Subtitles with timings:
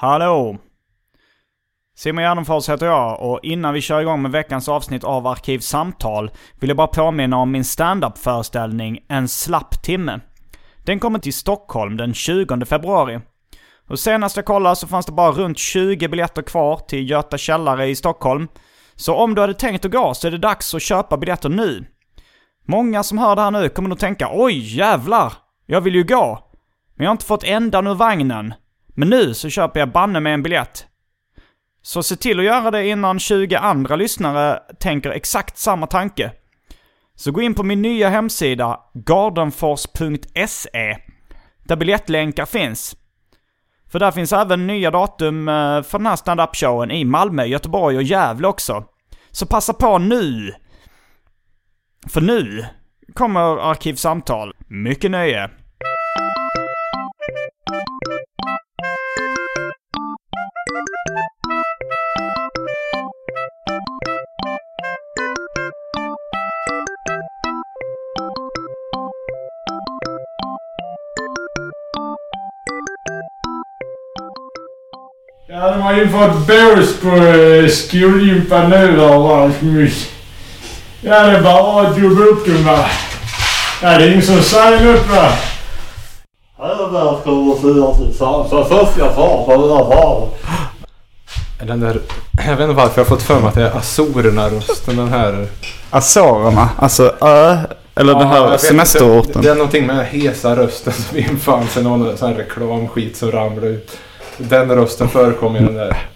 [0.00, 0.56] Hallå!
[1.96, 6.70] Simon Gärdenfors heter jag och innan vi kör igång med veckans avsnitt av Arkivsamtal vill
[6.70, 10.20] jag bara påminna om min standup-föreställning En slapp timme.
[10.84, 13.20] Den kommer till Stockholm den 20 februari.
[13.88, 17.86] Och senast jag kollade så fanns det bara runt 20 biljetter kvar till Göta källare
[17.86, 18.48] i Stockholm.
[18.94, 21.86] Så om du hade tänkt att gå så är det dags att köpa biljetter nu.
[22.64, 25.32] Många som hör det här nu kommer nog tänka oj jävlar,
[25.66, 26.38] jag vill ju gå.
[26.94, 28.54] Men jag har inte fått ändan ur vagnen.
[28.98, 30.86] Men nu så köper jag banne med en biljett.
[31.82, 36.32] Så se till att göra det innan 20 andra lyssnare tänker exakt samma tanke.
[37.14, 40.98] Så gå in på min nya hemsida, gardenfors.se,
[41.64, 42.96] där biljettlänkar finns.
[43.92, 48.02] För där finns även nya datum eh, för den här stand-up-showen i Malmö, Göteborg och
[48.02, 48.84] Gävle också.
[49.30, 50.54] Så passa på nu!
[52.08, 52.66] För nu
[53.14, 54.54] kommer Arkivsamtal.
[54.68, 55.50] Mycket nöje!
[75.88, 80.08] Har ju fått bås på eh, skolgympan nu Rasmus.
[81.00, 82.86] Ja, det är bara att jobba upp dem va.
[83.82, 85.32] Ja, det är ingen som säger något va.
[86.58, 88.50] Här du säga tillsammans.
[88.50, 90.28] Så först jag far, jag far.
[91.66, 92.00] Den där,
[92.46, 94.96] jag vet inte varför jag har fått för mig att det är Azorerna-rösten.
[94.96, 95.46] Den här...
[95.90, 96.68] Azorerna?
[96.78, 97.58] Alltså ö?
[97.94, 99.26] Eller den Ja, jag här semesterorten?
[99.28, 99.40] inte.
[99.40, 101.82] Det är någonting med den hesa rösten som infann sig.
[101.82, 103.98] Någon sån här reklamskit som ramlade ut.
[104.38, 106.08] Den rösten förekom i den där...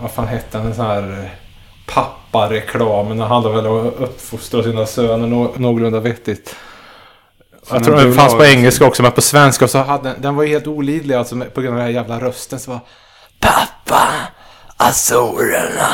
[0.00, 0.66] Vad fan hette den?
[0.66, 1.30] Den sån här
[1.86, 3.18] pappareklamen.
[3.18, 6.56] Den handlade väl om att uppfostra sina söner nå, någorlunda vettigt.
[7.62, 10.34] Som Jag tror en den fanns på engelska också men på svenska så hade den,
[10.34, 12.80] var helt olidlig alltså på grund av den här jävla rösten så var
[13.40, 14.08] Pappa,
[14.76, 15.88] Azorerna.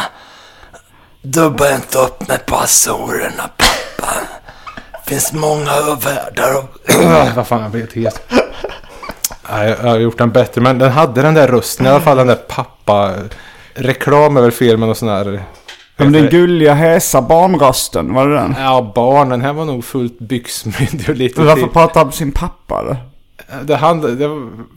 [1.22, 4.14] Dubba inte upp mig på Azorerna, pappa.
[5.06, 5.72] Finns många
[6.04, 7.34] världar och...
[7.36, 7.96] Vad fan, jag blev helt
[9.58, 10.60] jag har gjort den bättre.
[10.60, 11.86] Men den hade den där rösten.
[11.86, 13.14] I alla fall den där pappa...
[13.74, 15.42] Reklam fel med någon sån här...
[15.96, 18.54] Men den gulliga hesa barnrösten, var det den?
[18.58, 21.72] Ja, barnen här var nog fullt byxmyndig och lite Men varför till.
[21.72, 22.96] pratar han om sin pappa då?
[23.62, 24.28] Det, handlade, det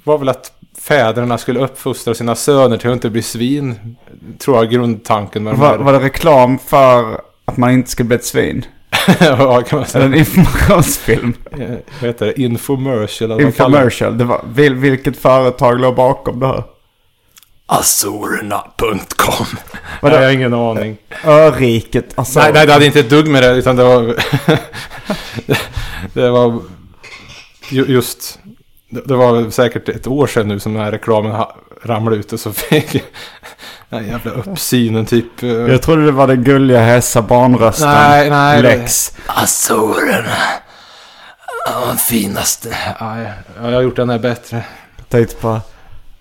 [0.03, 0.51] var väl att
[0.81, 3.95] fäderna skulle uppfostra sina söner till att inte bli svin.
[4.39, 5.77] Tror jag grundtanken med de Var, här.
[5.77, 8.65] var det reklam för att man inte ska bli ett svin?
[9.19, 10.05] ja, kan man säga.
[10.05, 11.33] En informationsfilm?
[11.51, 11.59] Eh,
[11.99, 12.41] Vad heter det?
[12.41, 13.31] Infomercial?
[13.31, 13.41] eller.
[13.43, 14.17] Infomercial.
[14.17, 16.63] Det var, vil, vilket företag låg bakom det här?
[17.65, 19.45] Azorerna.com
[20.01, 20.97] jag har ingen aning.
[21.25, 22.39] Öriket, alltså.
[22.39, 24.15] Nej, nej, det hade inte ett dugg med det utan det var...
[26.13, 26.61] det var
[27.69, 28.39] ju- just...
[28.89, 31.45] Det var säkert ett år sedan nu som den här reklamen
[31.83, 33.03] ramlade ut och så fick
[33.93, 35.43] den jävla uppsynen typ...
[35.43, 37.89] eh, Jag trodde det var den gulliga hesa barnrösten.
[37.89, 39.13] Nej, nej, Lex.
[39.27, 40.29] Azorerna.
[41.65, 42.69] Ja, den finaste.
[43.01, 43.31] Nej,
[43.63, 44.63] jag har gjort den här bättre.
[45.09, 45.61] Tänkte på...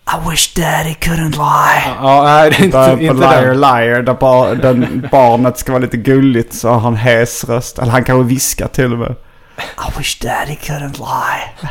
[0.06, 1.94] I wish daddy couldn't lie.
[2.02, 3.60] Ja, nej, det är inte, Där på inte Liar den.
[3.60, 7.78] Liar, där bar, den barnet ska vara lite gulligt så har han hes röst.
[7.78, 9.14] Eller han kanske viskar till och med.
[9.58, 11.70] I wish daddy couldn't lie.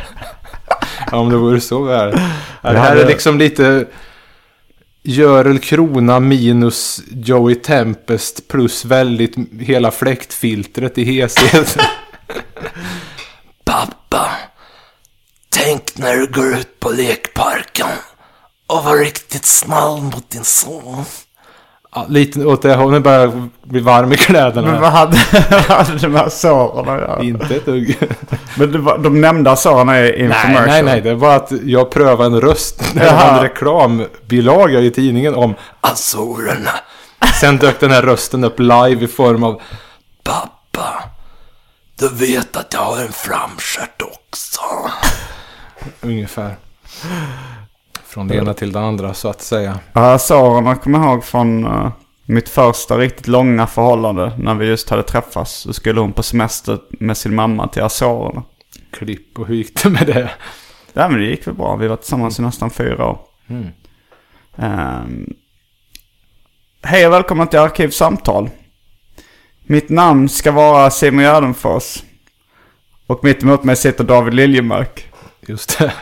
[1.10, 2.10] Ja, om det vore så väl.
[2.62, 3.84] Det här är liksom lite...
[5.04, 11.76] Görel Krona minus Joey Tempest plus väldigt hela fläktfiltret i heshet.
[13.64, 14.30] Pappa,
[15.48, 17.86] tänk när du går ut på lekparken
[18.66, 21.04] och var riktigt snäll mot din son.
[21.94, 22.92] Ja, lite åt det hållet.
[22.92, 24.70] Nu börjar jag bli varm i kläderna.
[24.70, 25.16] Men vad hade,
[25.50, 27.22] vad hade de här såren att göra?
[27.22, 27.98] Inte ett dugg.
[28.58, 31.00] Men det var, de nämnda såren är i Nej, nej, nej.
[31.00, 32.94] Det var att jag prövade en röst.
[32.94, 36.70] Det var en reklambilaga i tidningen om Azorerna.
[37.40, 39.60] Sen dök den här rösten upp live i form av
[40.22, 41.04] Pappa.
[41.98, 44.60] Du vet att jag har en framstjärt också.
[46.00, 46.56] ungefär.
[48.12, 49.78] Från det ena till det andra så att säga.
[49.92, 51.92] Ja, såren kommer jag ihåg från eh,
[52.24, 54.32] mitt första riktigt långa förhållande.
[54.38, 55.52] När vi just hade träffats.
[55.52, 58.42] Så skulle hon på semester med sin mamma till Azorerna.
[58.90, 60.30] Klipp och hur gick det med det?
[60.92, 61.76] Ja men det gick väl bra.
[61.76, 63.18] Vi var tillsammans i nästan fyra år.
[63.48, 63.68] Mm.
[64.56, 65.34] Ehm,
[66.82, 68.50] Hej och välkomna till Arkivsamtal.
[69.62, 72.02] Mitt namn ska vara Simon Gärdenfors.
[73.06, 75.08] Och mitt emot mig sitter David Liljemark.
[75.46, 75.92] Just det.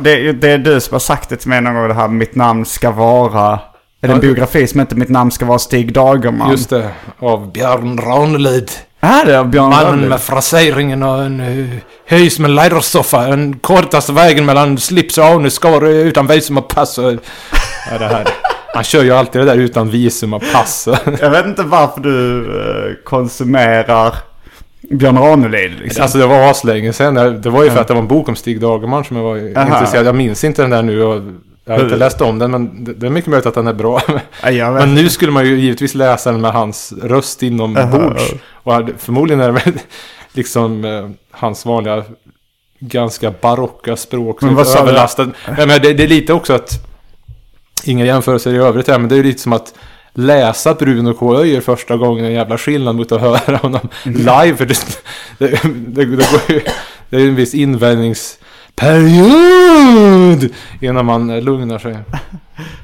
[0.00, 2.08] Det är, det är du som har sagt det till mig någon gång det här
[2.08, 3.60] mitt namn ska vara...
[4.00, 6.50] Är det en biografi som heter Mitt namn ska vara Stig Dagerman?
[6.50, 6.90] Just det.
[7.18, 8.70] Av Björn Ranelid.
[9.00, 10.08] Är det Björn Mannen Ranelid?
[10.08, 13.26] med fraseringen och en uh, höjs med lädersoffa.
[13.26, 16.98] Den kortaste vägen mellan slips och anusskar utan visum och pass.
[16.98, 17.12] Och,
[17.90, 18.28] ja, det här.
[18.74, 20.88] Han kör ju alltid det där utan visum och pass.
[21.20, 24.14] Jag vet inte varför du eh, konsumerar
[24.90, 26.02] Björn Ranelid liksom.
[26.02, 27.14] Alltså det var aslänge sen.
[27.14, 29.36] Det var ju för att det var en bok om Stig Dagerman som jag var
[29.36, 29.74] Aha.
[29.74, 30.06] intresserad.
[30.06, 31.22] Jag minns inte den där nu och
[31.64, 34.02] jag har inte läst om den men det är mycket möjligt att den är bra.
[34.50, 34.70] Ja.
[34.72, 38.32] Men nu skulle man ju givetvis läsa den med hans röst inombords.
[38.50, 39.78] Och förmodligen är det väl
[40.32, 42.04] liksom eh, hans vanliga
[42.80, 44.42] ganska barocka språk.
[44.42, 45.28] Men vad överlastat.
[45.56, 46.72] Men det, det är lite också att,
[47.84, 49.74] inga jämförelser i övrigt här, men det är ju lite som att
[50.18, 51.36] läsa Bruno K.
[51.36, 54.56] Öijer första gången är en jävla skillnad mot att höra honom live.
[54.56, 54.74] För det,
[55.38, 56.60] det, det, det, går ju,
[57.10, 60.48] det är en viss invändningsperiod
[60.80, 61.96] innan man lugnar sig.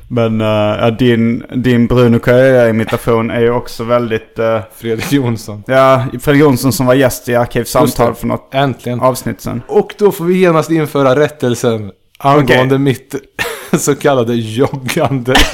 [0.08, 4.38] Men uh, din, din Bruno K.Öijer-imitation är ju också väldigt...
[4.38, 5.62] eh, Fredrik Jonsson.
[5.66, 9.00] ja, Fredrik Jonsson som var gäst i Arkivsamtal för något Äntligen.
[9.00, 9.62] avsnitt sen.
[9.66, 13.14] Och då får vi genast införa rättelsen angående mitt
[13.78, 15.34] så kallade joggande.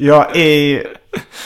[0.00, 0.82] Ja, i,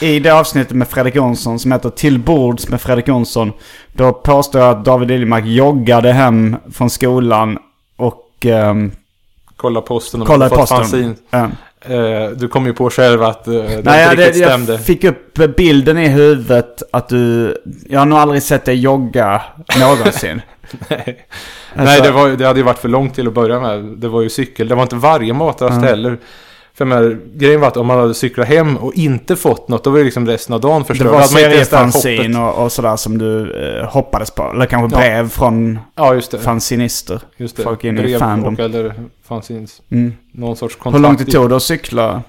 [0.00, 3.52] i det avsnittet med Fredrik Jonsson som heter Till bords med Fredrik Jonsson.
[3.92, 7.58] Då påstår jag att David Liljemark joggade hem från skolan
[7.96, 8.92] och um,
[9.56, 11.16] Kolla posten fått posten.
[11.30, 11.48] Ja.
[11.80, 14.72] Eh, du kom ju på själv att eh, det Nej, inte riktigt det, stämde.
[14.72, 17.56] jag fick upp bilden i huvudet att du...
[17.88, 19.42] Jag har nog aldrig sett dig jogga
[19.80, 20.42] någonsin.
[20.88, 21.26] Nej,
[21.76, 23.84] Alltså- Nej det, var, det hade ju varit för långt till att börja med.
[23.84, 24.68] Det var ju cykel.
[24.68, 25.84] Det var inte varje matrast Mm.
[25.84, 26.18] heller.
[26.74, 29.90] För men, grejen var att om man hade cyklat hem och inte fått något, då
[29.90, 31.06] var det liksom resten av dagen Det förstörd.
[31.06, 32.56] var det här seriefanzin hoppet.
[32.58, 34.42] och, och sådär som du eh, hoppades på.
[34.54, 35.00] Eller kanske Ja.
[35.02, 36.38] brev från Ja, just det.
[36.38, 37.20] fanzinister.
[37.36, 37.62] Just det.
[37.62, 38.54] Folk in i Brev fandom.
[38.54, 38.94] och eller
[39.28, 39.82] fanzins.
[39.90, 40.12] Mm.
[40.32, 41.02] Någon sorts Hur kontakt.
[41.02, 42.22] långt det i- tog det att cykla?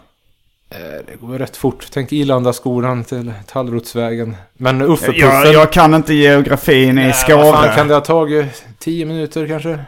[0.69, 1.87] Eh, Det går rätt fort.
[1.93, 4.35] Tänk Ilandaskolan till Tallrotsvägen.
[4.57, 5.43] Men Uffe-puffen.
[5.45, 7.51] Jag, jag kan inte geografin i Skåne.
[7.51, 8.65] fan kan det ha tagit?
[8.79, 9.79] Tio minuter kanske?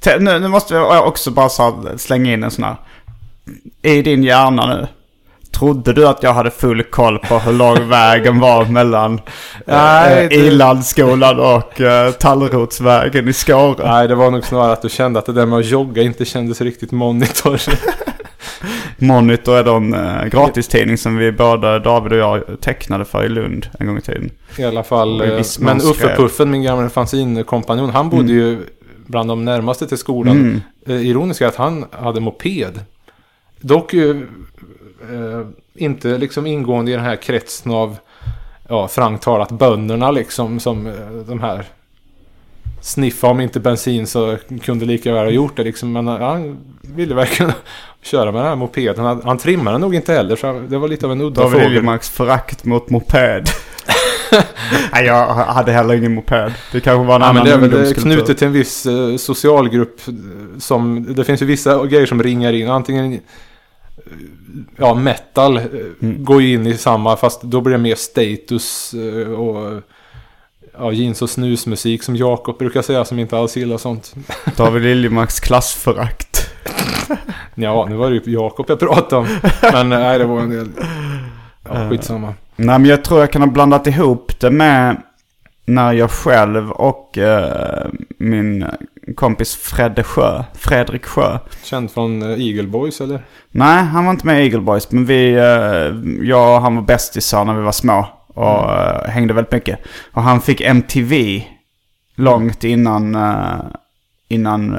[0.00, 2.76] Te- Nu, nu måste jag också bara så slänga in en sån här.
[3.82, 4.86] I din hjärna nu.
[5.50, 9.20] Trodde du att jag hade full koll på hur lång vägen var mellan
[9.66, 13.88] Nej, eh, det- Ilandsskolan och eh, Tallrotsvägen i Skåre?
[13.90, 16.24] Nej, det var nog snarare att du kände att det där med att jogga inte
[16.24, 17.60] kändes riktigt monitor.
[18.98, 23.28] Monitor är då en eh, gratistidning som vi båda, David och jag, tecknade för i
[23.28, 24.30] Lund en gång i tiden.
[24.58, 25.20] I alla fall.
[25.20, 25.44] Eh, Men mån
[25.80, 25.90] skrev.
[25.90, 28.58] Uffe-puffen, min gamla fanzinkompanjon, han bodde ju
[29.06, 30.36] bland de närmaste till skolan.
[30.36, 30.60] Mm.
[30.86, 32.80] Eh, Ironiskt är att han hade moped.
[33.60, 34.10] Dock ju
[35.02, 37.98] eh, inte liksom ingående i den här kretsen av,
[38.68, 41.64] ja, frankt talat bönderna liksom, som eh, de här
[42.80, 45.92] sniffa om inte bensin så kunde lika väl ha gjort det liksom.
[45.92, 47.52] Men eh, han ville verkligen
[48.02, 49.04] köra med den här mopeden.
[49.04, 51.52] Han, han trimmade den nog inte heller så det var lite av en udda David
[51.52, 51.68] fågel.
[51.68, 53.48] Liljemarks förakt mot moped.
[54.92, 56.52] Nej, jag hade heller ingen moped.
[56.72, 59.16] Det kanske var en Ja, men annan det är väl knutet till en viss eh,
[59.16, 60.14] socialgrupp eh,
[60.58, 62.68] som, det finns ju vissa grejer som ringar in.
[62.70, 63.18] Antingen, eh,
[64.76, 65.60] ja metal
[66.02, 66.24] Mm.
[66.24, 68.94] går ju in i samma fast då blir det mer status
[69.36, 69.82] och
[70.78, 74.14] ja, jeans och snusmusik som Jakob brukar säga som inte alls gillar sånt.
[74.56, 76.50] David Liljemarks klassförakt.
[77.58, 79.26] Ja, nu var det ju Jakob jag pratade om.
[79.72, 80.68] Men nej, det var en del,
[81.68, 82.34] ja skitsamma.
[82.56, 85.02] Nej, men jag tror jag kan ha blandat ihop det med
[85.64, 87.86] när jag själv och eh,
[88.18, 88.66] min
[89.14, 91.38] kompis Fredde Sjö, Fredrik Sjö.
[91.62, 93.24] Känd från eh, Eagle Boys eller?
[93.50, 96.82] Nej, han var inte med i Eagle Boys, men vi, eh, jag och han var
[96.82, 98.06] bästisar när vi var små.
[98.28, 99.78] Och eh, hängde väldigt mycket.
[100.12, 101.44] Och han fick MTV
[102.14, 103.58] långt innan, eh,
[104.28, 104.76] innan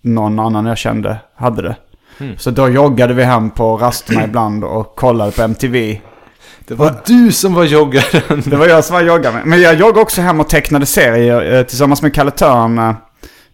[0.00, 1.76] någon annan jag kände hade det.
[2.20, 2.38] Mm.
[2.38, 6.00] Så då joggade vi hem på rasterna ibland och kollade på MTV.
[6.70, 8.42] Det var du som var joggaren.
[8.46, 9.42] Det var jag som var joggare.
[9.44, 12.78] Men jag joggade också hem och tecknade serier eh, tillsammans med Kalle Törn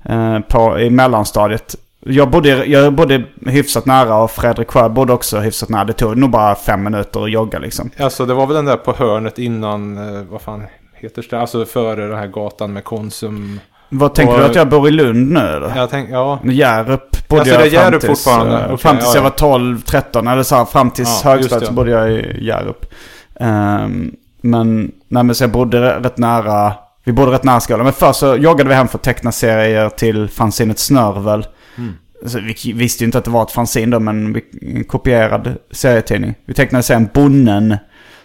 [0.05, 1.77] eh, på, i mellanstadiet.
[2.01, 5.85] Jag bodde, jag bodde hyfsat nära och Fredrik Sjö bodde också hyfsat nära.
[5.85, 7.91] Det tog nog bara fem minuter att jogga liksom.
[7.99, 11.41] Alltså det var väl den där på hörnet innan, eh, vad fan heter det?
[11.41, 13.61] Alltså före den här gatan med Konsum.
[13.89, 15.77] Vad tänker Och- du att jag bor i Lund nu eller?
[15.77, 16.41] Jag tänk, ja.
[16.45, 18.65] Hjärup bodde Alltså, jag det fram Hjärup tills, fortfarande?
[18.65, 19.23] Okej, fram tills ja, jag ja.
[19.23, 22.93] var 12, 13 eller så här, fram tills Ja, högstadiet så bodde jag i Hjärup.
[23.41, 26.73] Ehm, men, nej men så jag bodde rätt nära,
[27.05, 27.85] vi bodde rätt nära skolan.
[27.85, 31.47] Men först så joggade vi hem för att teckna serier till fanzinet Snörvel.
[31.79, 31.93] Mm.
[32.27, 35.55] Så vi visste ju inte att det var ett fanzin då, men vi, en kopierad
[35.71, 36.35] serietidning.
[36.47, 37.77] Vi tecknade sen Bonnen.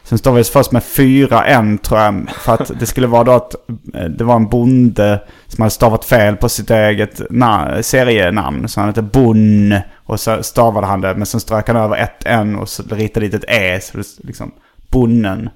[0.04, 2.30] Sen stavades först med fyra N tror jag.
[2.40, 3.56] För att det skulle vara då att
[3.94, 8.68] eh, det var en bonde som hade stavat fel på sitt eget na- serienamn.
[8.68, 9.76] Så han hette Bonn.
[10.06, 11.16] Och så stavade han det.
[11.16, 13.80] Men sen strök han över ett N och så ritade dit ett E.
[13.82, 14.52] Så det liksom
[14.90, 15.50] Bonnen.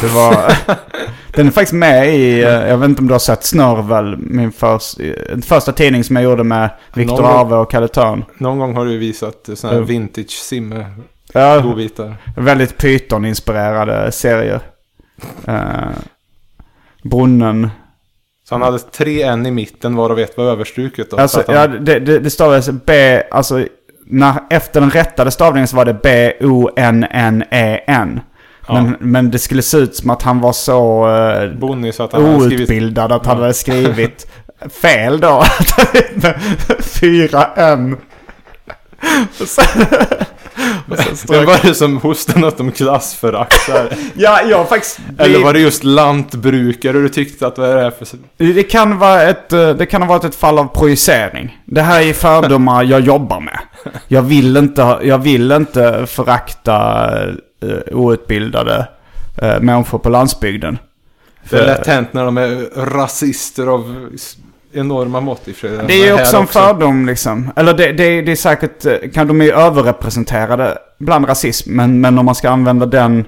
[0.00, 0.52] Det var...
[1.36, 4.52] den är faktiskt med i, eh, jag vet inte om du har sett Snörvel, min
[4.52, 8.24] först, eh, första tidning som jag gjorde med Viktor Arve och Kalle Törn.
[8.38, 9.86] Någon gång har du visat sådana här Ja.
[9.86, 10.74] vintage sim
[11.40, 12.14] Ja, godbitar.
[12.36, 14.60] väldigt Python-inspirerade serier.
[15.48, 15.88] Uh,
[17.02, 17.70] Brunnen.
[18.48, 21.16] Så han hade tre N i mitten varav ett var överstruket då.
[21.16, 23.66] så Alltså, han, ja, det, det, det stavades B, alltså
[24.06, 27.00] när, efter den rättade stavningen så var det B-O-N-N-E-N.
[28.68, 32.12] Men, men det skulle se ut som att han var så eh, Bonnie så att
[32.12, 32.60] han hade skrivit...
[32.60, 34.26] outbildad att han hade skrivit
[34.82, 35.44] fel då.
[37.00, 37.96] Fyra N.
[41.14, 43.70] Strök- var det som hostade något om klassförakt?
[44.14, 44.98] Ja, jag har faktiskt...
[45.18, 48.06] Eller var det just lantbrukare du tyckte att vad är det här för...
[48.36, 51.58] Det kan, vara ett, eh, det kan ha varit ett fall av projicering.
[51.64, 53.58] Det här är fördomar jag jobbar med.
[54.08, 57.08] Jag vill inte, jag vill inte förakta
[57.64, 58.88] uh, outbildade
[59.42, 60.78] uh, människor på landsbygden.
[61.50, 64.08] Det är lätt hänt när de är rasister av
[64.76, 65.70] enorma mått i sig.
[65.86, 67.50] Det är ju också en fördom liksom.
[67.56, 71.72] Eller det, det, det är säkert, eh, kan de är överrepresenterade bland rasism.
[71.76, 73.24] Men, men om man ska använda den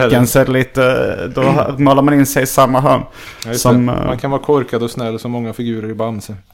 [0.00, 0.26] heller.
[0.26, 1.42] så är det lite, då
[1.78, 3.02] målar man in sig i samma hörn.
[3.46, 3.92] Ja, som, det.
[3.92, 6.34] eh, Man kan vara korkad och snäll som många figurer i Bamse.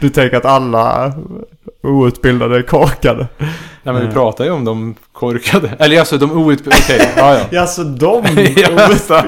[0.00, 1.12] Du tänker att alla
[1.82, 3.26] outbildade är korkade?
[3.82, 5.70] Nej men vi pratar ju om de korkade.
[5.78, 6.82] Eller alltså de outbildade.
[6.82, 7.44] Okej, ja ja.
[7.50, 9.24] Ja, så de outbildade.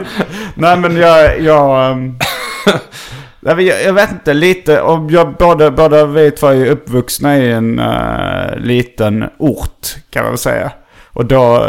[0.54, 2.18] Nej men jag, jag, ehm,
[3.40, 4.80] jag, jag vet inte lite.
[4.80, 10.32] Och jag, båda, båda vi två är uppvuxna i en eh, liten ort kan man
[10.32, 10.72] väl säga.
[11.12, 11.66] Och då,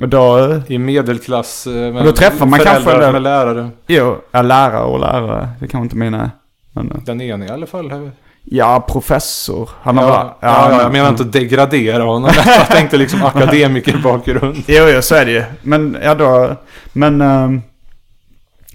[0.00, 1.66] och då, I medelklass.
[1.66, 3.70] eh, Med Och då träffar man föräldrar kanske den- med lärare.
[3.86, 5.48] jo, ja, lärare och lärare.
[5.60, 6.30] Det kan inte mina.
[6.72, 7.90] Men, eh, Den ena i alla fall.
[7.90, 8.10] här.
[8.44, 9.70] ja, professor.
[9.82, 12.30] Han har Ja, ja, ja, jag menar inte att degradera honom.
[12.46, 14.56] Jag tänkte liksom akademikerbakgrund.
[14.66, 15.44] Jo, jo, så är det ju.
[15.62, 16.56] Men, ja då,
[16.92, 17.20] men...
[17.20, 17.62] ehm,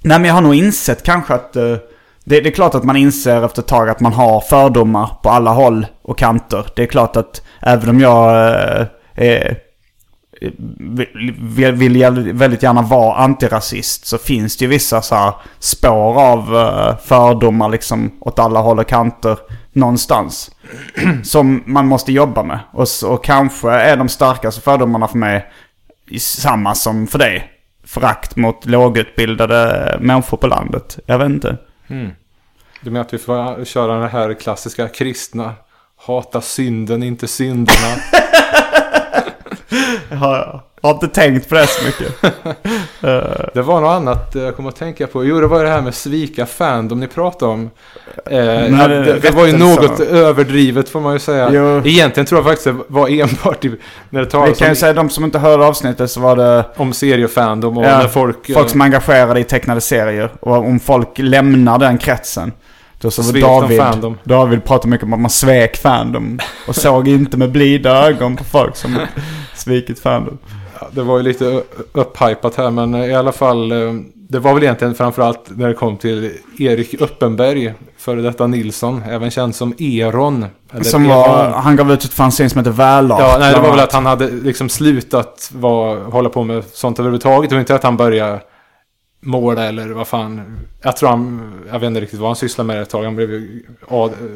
[0.05, 1.55] nej, men jag har nog insett kanske att...
[1.55, 1.77] Uh,
[2.27, 5.29] det, det är klart att man inser efter ett tag att man har fördomar på
[5.29, 6.65] alla håll och kanter.
[6.75, 9.59] Det är klart att även om jag uh, är,
[10.41, 10.51] eh,
[11.39, 16.45] vill, vill, väldigt gärna vara antirasist så finns det ju vissa så här spår av
[17.05, 19.37] fördomar liksom åt alla håll och kanter
[19.73, 20.51] någonstans.
[21.23, 22.59] som man måste jobba med.
[22.73, 25.45] Och, och kanske är de starkaste fördomarna för mig
[26.19, 27.54] samma som för dig.
[27.85, 30.99] Förakt mot lågutbildade människor på landet.
[31.05, 31.57] Jag vet inte.
[32.81, 35.53] Du menar att vi får köra den här klassiska kristna.
[35.95, 37.95] Hata synden, inte synderna.
[40.09, 42.21] Jag har, jag har inte tänkt på det så mycket.
[43.53, 45.25] Det var något annat eh, jag kom att tänka på.
[45.25, 47.69] Jo, det var det här med svika fandom ni pratade om.
[48.25, 51.49] Eh, ja, det- det, det var ju något överdrivet får man ju säga.
[51.51, 51.81] Jo.
[51.85, 53.69] Egentligen tror jag faktiskt det var enbart i,
[54.09, 56.65] när det Vi talas kan ju säga de som inte hörde avsnittet så var det
[56.75, 58.49] om seriefandom och Ja, när folk...
[58.49, 60.29] eh, folk som är engagerade i tecknade serier.
[60.39, 62.51] Och om folk lämnar den kretsen.
[63.01, 64.17] Då så var David, fandom.
[64.23, 66.39] David pratade mycket om att man svek fandom.
[66.67, 68.97] Och såg inte med blida ögon på folk som
[69.55, 70.37] svikit fandom.
[70.91, 71.61] Det var ju lite
[71.93, 73.71] upphypat här men i alla fall.
[73.71, 73.77] eh,
[74.13, 77.73] Det var väl egentligen framförallt när det kom till Erik Uppenberg.
[77.97, 79.01] Före detta Nilsson.
[79.09, 80.45] Även känd som Eron.
[80.81, 81.17] Som Eron.
[81.17, 83.19] var, han gav ut ett fanzine som heter Välart.
[83.19, 86.99] Ja, nej, det var väl att han hade liksom slutat vara, hålla på med sånt
[86.99, 87.51] överhuvudtaget.
[87.51, 88.39] Och inte att han började
[89.25, 90.41] måla eller vad fan.
[90.81, 93.03] Jag tror han, jag vet inte riktigt vad han sysslade med ett tag.
[93.03, 93.63] Han blev ju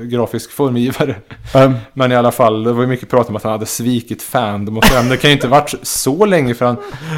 [0.04, 1.16] grafisk formgivare.
[1.56, 4.22] Ehm, Men i alla fall, det var ju mycket prat om att han hade svikit
[4.24, 4.94] fandom och så.
[4.96, 6.78] Men det kan ju inte varit så länge för han,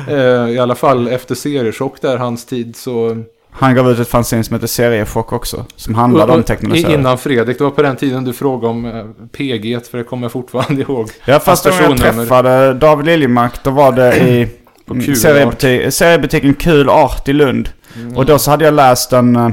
[0.09, 3.23] eh, i alla fall efter seriechock där, hans tid så
[3.53, 5.65] Han gav ut ett fanzine som heter Seriechock också.
[5.75, 6.99] Som handlade Och- om och teknologisering.
[6.99, 10.23] Innan Fredrik, det var på den tiden du frågade om eh, PG, för det kommer
[10.23, 11.09] jag fortfarande ihåg.
[11.25, 14.47] Ja, fast när jag träffade David Liljemark, då var det i
[14.93, 17.69] På Kul seriebutik, seriebutiken Kul Art i Lund.
[17.95, 18.17] Mm.
[18.17, 19.49] Och då så hade jag läst en eh,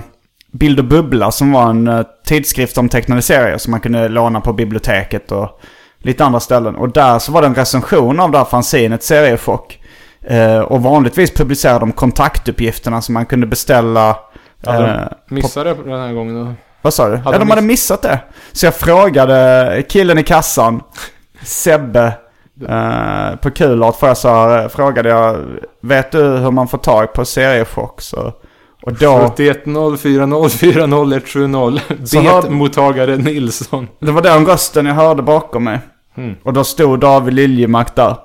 [0.53, 4.41] Bild och Bubbla som var en eh, tidskrift om tecknade serier som man kunde låna
[4.41, 5.61] på biblioteket och
[5.99, 6.77] lite andra ställen.
[6.77, 9.81] Och där så var det en recension av det här fanzinet Seriechock.
[10.23, 14.17] Eh, och vanligtvis publicerade de kontaktuppgifterna som man kunde beställa.
[14.67, 16.55] Hade eh, de missade det den här gången då?
[16.83, 17.17] vad sa du?
[17.17, 18.21] Hade ja, de de hade miss- missat det.
[18.53, 20.83] Så jag frågade killen i kassan,
[21.43, 22.13] Sebbe,
[22.69, 25.37] eh, på Kulart, för jag sa, frågade jag,
[25.83, 28.01] vet du hur man får tag på seriechock?
[28.01, 28.33] Så,
[28.83, 29.65] och då, 71
[29.99, 33.89] 04 04 0170 Så har- Bet-mottagare Nilsson.
[34.01, 35.79] det var den rösten jag hörde bakom mig.
[36.17, 36.35] Mm.
[36.43, 38.17] Och då stod David Liljemark där.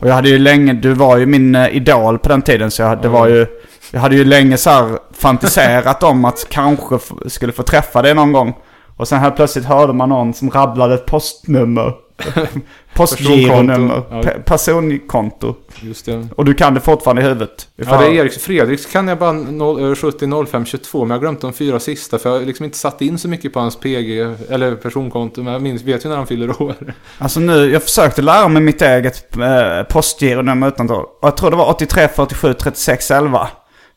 [0.00, 2.82] Och jag hade ju länge, du var ju min eh, idol på den tiden så
[2.82, 3.46] jag, det var ju,
[3.92, 8.32] jag hade ju länge så här fantiserat om att kanske skulle få träffa dig någon
[8.32, 8.54] gång.
[8.96, 11.92] Och sen helt plötsligt hörde man någon som rabblade ett postnummer.
[12.94, 14.42] Postgironummer.
[14.44, 15.54] Personkonto.
[15.80, 16.28] Just det.
[16.36, 17.68] Och du kan det fortfarande i huvudet.
[17.78, 21.10] Får- Ja, det är Erik Fredriks kan jag bara 0, eh, 70 05 22 men
[21.10, 23.52] jag har glömt de fyra sista för jag har liksom inte satt in så mycket
[23.52, 24.20] på hans PG
[24.50, 26.74] eller personkonto men jag minns, vet ju när han fyller år.
[27.18, 31.56] Alltså nu, jag försökte lära mig mitt eget eh, postgironummer utan Och jag tror det
[31.56, 33.48] var 83 47 36 11.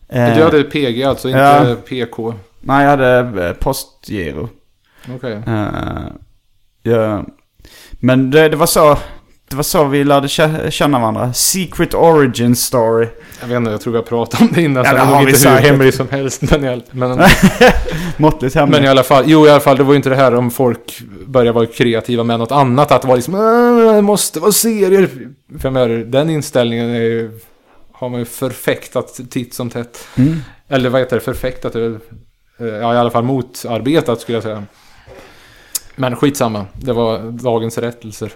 [0.10, 1.76] Eh, Du hade PG alltså, inte ja.
[1.90, 2.34] PK.
[2.60, 4.50] Nej, jag hade eh, postgiro.
[5.16, 5.42] Okej.
[5.48, 5.64] Eh,
[6.84, 7.24] ja.
[8.00, 8.98] Men det, det var så...
[9.50, 11.34] Det var så vi lärde kä- känna varandra.
[11.34, 13.08] Secret origin story.
[13.42, 14.84] Jag vet inte, jag tror vi har pratat om det innan.
[14.86, 15.70] Ja, så det är har nog vi inte hur säkert.
[15.72, 16.42] hemlig som helst.
[16.42, 17.20] Men, men,
[18.18, 18.76] Måttligt hemligt.
[18.80, 20.52] men i alla fall, jo i alla fall, det var ju inte det här om
[20.52, 22.92] folk börjar vara kreativa med något annat.
[22.92, 25.10] Att det var liksom, "Äh, det måste vara serier.
[25.60, 27.40] För menar, den inställningen är ju,
[27.94, 30.08] har man ju förfäktat titt som tätt.
[30.16, 30.36] Mm.
[30.70, 31.76] Eller vad heter det, förfäktat?
[31.76, 31.82] eh,
[32.60, 34.64] Ja, i alla fall motarbetat skulle jag säga.
[36.00, 38.32] Men skitsamma, det var dagens rättelser.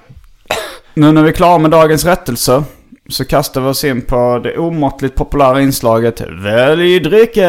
[0.94, 2.64] Nu när vi är klara med dagens rättelse
[3.10, 7.42] så kastar vi oss in på det omåttligt populära inslaget Välj drycke!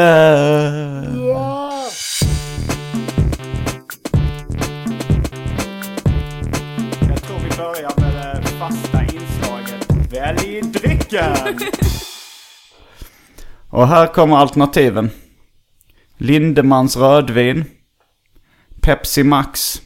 [7.00, 11.58] Jag tror vi börjar med det fasta inslaget Välj drycken!
[13.68, 15.10] Och här kommer alternativen.
[16.16, 17.64] Lindemans rödvin.
[18.80, 19.80] Pepsi Max.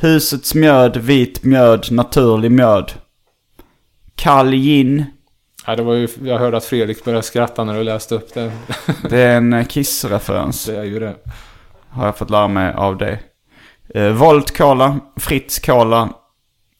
[0.00, 2.92] Husets mjöd, vit mjöd, naturlig mjöd.
[4.14, 5.04] Kall gin.
[5.66, 8.52] Ja, det var ju, jag hörde att Fredrik började skratta när du läste upp det.
[9.10, 10.66] Det är en eh, Kiss-referens.
[10.66, 11.14] Det är ju det.
[11.90, 13.22] Har jag fått lära mig av dig.
[13.94, 16.08] Eh, Volt Cola, Fritz Cola,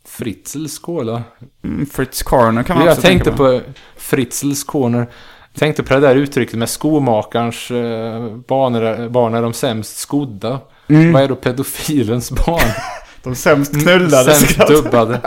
[0.08, 1.22] Fritzels Cola.
[1.64, 3.60] mm, Fritz Corner kan man Jag också tänkte tänka på
[3.96, 5.06] Fritzels Corner.
[5.52, 10.60] Jag tänkte på det där uttrycket med skomakarens eh, barn, barn är de sämst skodda.
[10.88, 11.12] Mm.
[11.12, 12.70] Vad är då pedofilens barn?
[13.22, 14.34] De sämst knullade.
[14.34, 14.68] sämst skratt.
[14.68, 15.20] dubbade.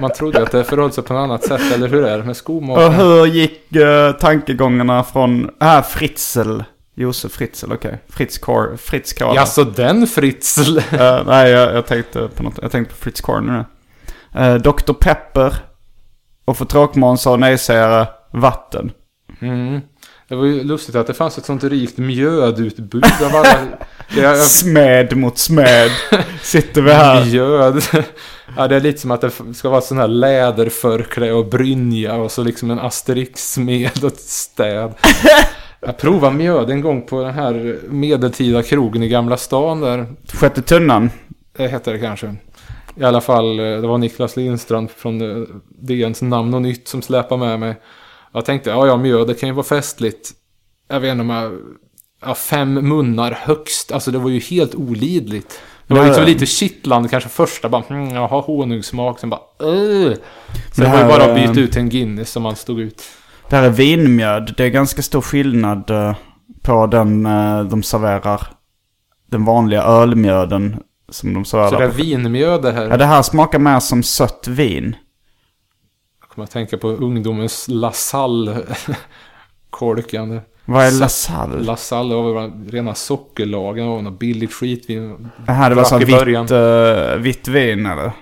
[0.00, 2.30] Man trodde att det förhöll sig på något annat sätt, eller hur är det med
[2.30, 2.94] Och skomakaren?
[2.94, 5.50] hur gick uh, tankegångarna från...
[5.58, 6.60] Ah, Fritzl.
[6.94, 7.98] Josef Fritzl, okej.
[8.08, 9.34] Fritz, Cor Fritz Cola.
[9.34, 10.78] Jaså, den Fritzl?
[10.78, 12.58] Eh, nej, jag, jag tänkte på något.
[12.62, 13.64] Jag tänkte på Fritz nu.
[14.40, 14.92] Uh, Dr.
[14.92, 15.54] Pepper.
[16.44, 18.92] Och för tråkmånsar och nejsägare, vatten.
[19.40, 19.80] Mm.
[20.28, 23.58] Det var ju lustigt att det fanns ett sånt rikt mjödutbud av alla...
[24.36, 25.90] Smed mot smed.
[26.42, 27.24] Sitter vi här.
[27.30, 27.82] Mjöd.
[28.56, 32.32] Ja, det är lite som att det ska vara sån här läderförkläde och brynja och
[32.32, 34.94] så liksom en Asterix-smed och ett städ.
[35.80, 40.06] Jag provade mjöd en gång på den här medeltida krogen i Gamla stan där.
[40.32, 41.10] Sjätte tunnan.
[41.56, 42.36] Det heter det kanske.
[42.96, 47.02] I alla fall, eh, det var Niklas Lindstrand från eh, DNs Namn och Nytt som
[47.02, 47.74] släpade med mig.
[48.32, 50.30] Jag tänkte, ja ja mjöd, det kan ju vara festligt.
[50.88, 51.52] Jag vet inte om jag...
[52.22, 53.92] Ja, fem munnar högst.
[53.92, 55.60] Alltså det var ju helt olidligt.
[55.86, 59.18] Det var liksom lite kittlande kanske första bara, mm, jaha honungssmak.
[59.20, 60.16] Sen bara, Ugh.
[60.72, 62.56] Så Det det var ju här, bara att eh, byta ut en Guinness som man
[62.56, 63.02] stod ut.
[63.50, 64.54] Det här är vinmjöd.
[64.56, 66.14] Det är ganska stor skillnad eh,
[66.62, 68.46] på den eh, de serverar.
[69.30, 71.70] Den vanliga ölmjöden som de serverar.
[71.70, 72.88] Så det är vinmjöd det här.
[72.88, 74.96] Ja, det här smakar mer som sött vin.
[76.20, 78.62] Jag kommer att tänka på ungdomens Lasalle
[79.70, 80.40] korkande.
[80.68, 81.60] Vad är Lasalle?
[81.62, 85.30] Lasalle var väl rena sockerlagen och något billigt skitvin.
[85.46, 88.12] Det här det var så vitt, uh, vitt vin eller?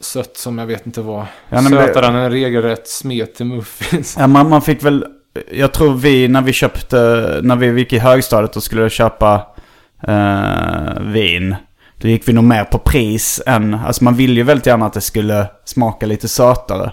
[0.00, 1.26] Sött som jag vet inte vad.
[1.48, 4.16] Ja, det- Sötare än en regelrätt smet till muffins.
[4.18, 5.04] Ja, man, man fick väl...
[5.52, 6.96] Jag tror vi, när vi köpte...
[7.42, 9.46] När vi gick i högstadiet och skulle köpa
[10.08, 11.56] eh, vin.
[12.00, 13.74] Då gick vi nog mer på pris än...
[13.74, 16.92] Alltså man ville ju väldigt gärna att det skulle smaka lite sötare.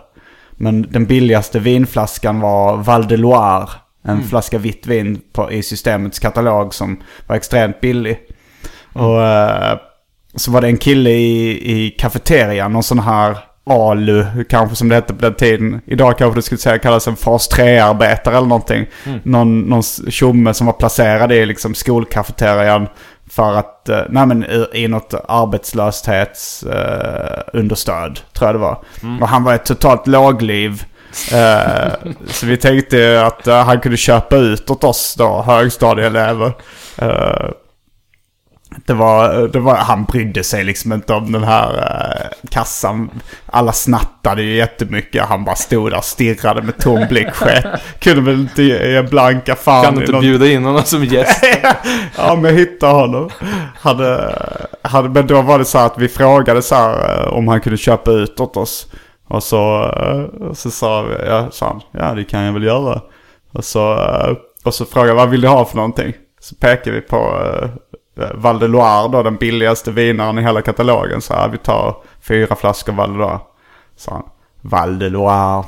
[0.51, 3.67] Men den billigaste vinflaskan var Val de Loire.
[4.03, 8.19] En flaska vitt vin på, i systemets katalog som var extremt billig.
[8.93, 9.77] Och eh,
[10.35, 14.95] så var det en kille i, i kafeterian, någon sån här ALU, kanske som det
[14.95, 15.81] hette på den tiden.
[15.85, 18.85] Idag kanske det skulle säga kallas en fas 3-arbetare eller någonting.
[19.23, 22.87] Någon, någon tjomme som var placerad i liksom skolkafeterian
[23.29, 28.77] för att, eh, nej men i, något arbetslöshetsunderstöd, eh, understöd, tror jag det var.
[29.21, 30.83] Och han var ett totalt lågliv.
[31.33, 31.93] Eh,
[32.27, 36.53] så vi tänkte att eh, han kunde köpa ut åt oss då, högstadieelever.
[36.97, 37.49] Eh,
[38.85, 43.09] det var, det var, han brydde sig liksom inte om den här eh, kassan.
[43.45, 45.25] Alla snattade ju jättemycket.
[45.25, 47.27] Han bara stod där och stirrade med tom blick.
[47.99, 51.43] Kunde väl inte ge blanka fan Kan du inte någon- bjuda in honom som gäst?
[52.17, 53.29] ja, men jag hittade honom.
[53.79, 54.35] Hade,
[54.81, 57.77] hade, men då var det så här att vi frågade så här om han kunde
[57.77, 58.87] köpa ut åt oss.
[59.31, 63.01] Och så, eh, så sa, vi, ja, sa han, ja det kan jag väl göra.
[63.51, 66.13] Och så, eh, och så frågade jag, vad vill du ha för någonting?
[66.39, 71.21] Så pekade vi på uh, Val de Loire då, den billigaste vinaren i hela katalogen.
[71.21, 73.39] Så här, vi tar fyra flaskor Val de Loire.
[73.97, 74.23] Så han,
[74.61, 75.63] Val de Loire.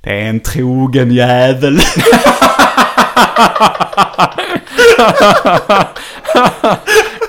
[0.00, 1.80] Det är en trogen jävel.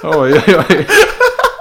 [0.03, 0.87] Oj, oj, oj.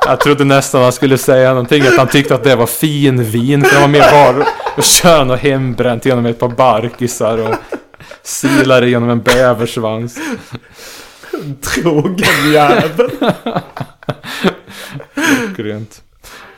[0.07, 3.65] Jag trodde nästan han skulle säga någonting att han tyckte att det var fin vin.
[3.65, 7.55] För det var mer bara att köra något hembränt genom ett par barkisar och
[8.23, 10.19] silar det genom en bäversvans.
[11.63, 13.11] trogen jävel.
[15.57, 16.03] Grymt.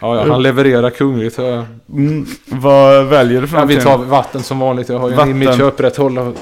[0.01, 1.65] Ja, ja, han levererar kungligt hör jag.
[1.93, 3.99] Mm, vad väljer du för Ja, vi någonting?
[4.07, 4.89] tar vatten som vanligt.
[4.89, 5.43] Jag har ju en Vatten.
[5.43, 6.33] image att upprätthålla.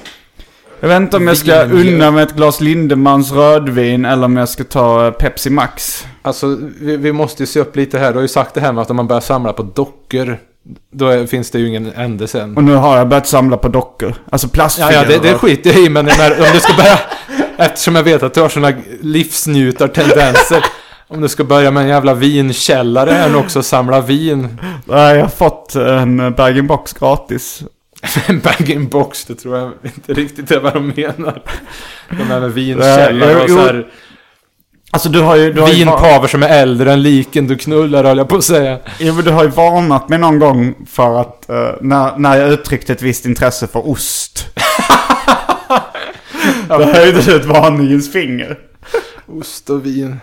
[0.85, 4.49] Jag vet inte om jag ska unna med ett glas Lindemans rödvin eller om jag
[4.49, 6.07] ska ta eh, Pepsi Max.
[6.23, 8.09] Alltså, vi, vi måste ju se upp lite här.
[8.09, 10.39] Du har ju sagt det här med att om man börjar samla på dockor.
[10.93, 12.57] Då är, finns det ju ingen ände sen.
[12.57, 14.15] Och nu har jag börjat samla på dockor.
[14.31, 14.95] Alltså Ja, plastfigurer.
[14.95, 16.99] ja det, det skiter jag i, men när, om du ska börja...
[17.59, 20.65] Eftersom jag vet att du har sådana livsnjutartendenser.
[21.09, 24.61] Om du ska börja med en jävla vinkällare nu också och samla vin.
[24.85, 27.63] Nej, jag har fått en bag-in-box gratis.
[28.27, 31.43] En bag-in-box, det tror jag inte riktigt är vad de menar.
[32.09, 33.87] De här med Nej, vinkällare och så här
[34.95, 35.53] Alltså du har ju...
[35.53, 38.79] Du har ju, som är äldre än liken du knullar höll jag på att säga.
[38.99, 42.51] jo, men du har ju varnat mig någon gång för att eh, när, när jag
[42.51, 44.47] uttryckte ett visst intresse för ost.
[46.69, 48.59] Då höjde du ett varningens finger.
[49.27, 50.21] Ost och vin.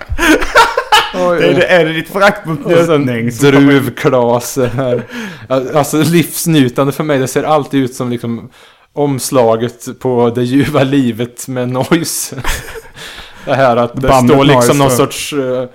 [1.13, 3.29] Det är, det, är ditt förakt mot njutning?
[3.29, 5.03] druvklase här.
[5.75, 8.49] Alltså livsnjutande för mig, det ser alltid ut som liksom
[8.93, 12.35] omslaget på det ljuva livet med noise.
[13.45, 15.33] Det här att det Bandet står liksom Noise, någon sorts...
[15.33, 15.65] eh,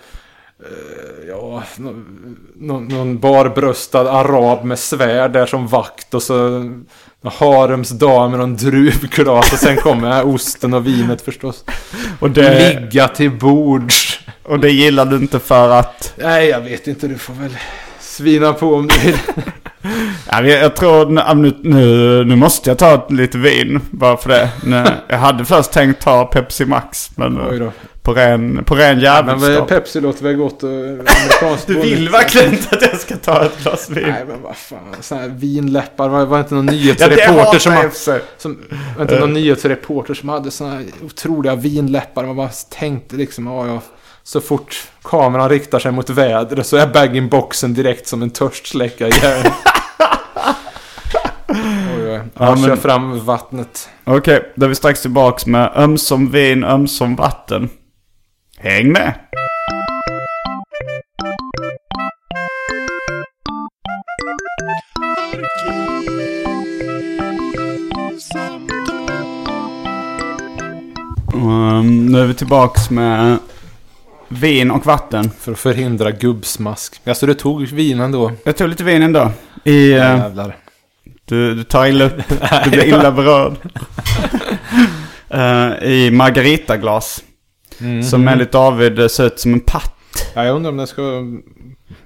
[1.28, 1.92] ja, nå-
[2.54, 6.86] någon, någon barbröstad arab med svärd där som vakt och så en
[7.22, 11.64] haremsdam med någon druvglas och sen kommer osten och vinet förstås.
[12.20, 14.05] Och det, Ligga till bords.
[14.46, 16.14] Och det gillar du inte för att...
[16.16, 17.08] Nej, jag vet inte.
[17.08, 17.56] Du får väl
[18.00, 19.18] svina på om du vill.
[20.30, 24.50] Ja, jag, jag tror nu, nu, nu, måste jag ta lite vin bara för det.
[24.64, 27.38] Nu, jag hade först tänkt ta Pepsi Max men
[28.06, 29.68] på ren, på ren Men jävelskap.
[29.68, 33.62] Pepsi låter väl gott och amerikanskt Du vill verkligen inte att jag ska ta ett
[33.62, 34.04] glas vin?
[34.08, 34.78] Nej men vad fan.
[35.00, 36.08] Såna här vinläppar.
[36.08, 38.58] Var, var inte någon Ja, nyhetsreporter som, jag ha- som...
[38.96, 42.24] Var inte någon nyhetsreporter som hade såna här otroliga vinläppar.
[42.24, 43.80] Man bara tänkte liksom, ja ja.
[44.26, 49.12] Så fort kameran riktar sig mot vädret så är bag-in-boxen direkt som en törstsläckare i
[49.22, 49.52] hjärnan.
[52.38, 53.88] Ja, men- kör fram vattnet.
[54.04, 57.68] Okej, då är vi strax tillbaks med ömsom vin, ömsom vatten.
[58.58, 59.14] Häng med!
[71.34, 73.38] Um, nu är vi tillbaks med
[74.28, 75.30] vin och vatten.
[75.40, 77.00] För att förhindra gubbsmask.
[77.04, 78.32] Alltså du tog vinen då?
[78.44, 79.30] Jag tog lite vin ändå.
[79.64, 80.56] I, eh, Jävlar.
[81.24, 82.14] du, du tar illa upp.
[82.64, 83.54] Du blir illa berörd.
[85.30, 87.22] Eh, I margaritaglas.
[87.80, 88.02] Mm.
[88.02, 89.95] Som enligt David ser ut som en patt.
[90.34, 91.02] Ja, jag undrar om det ska...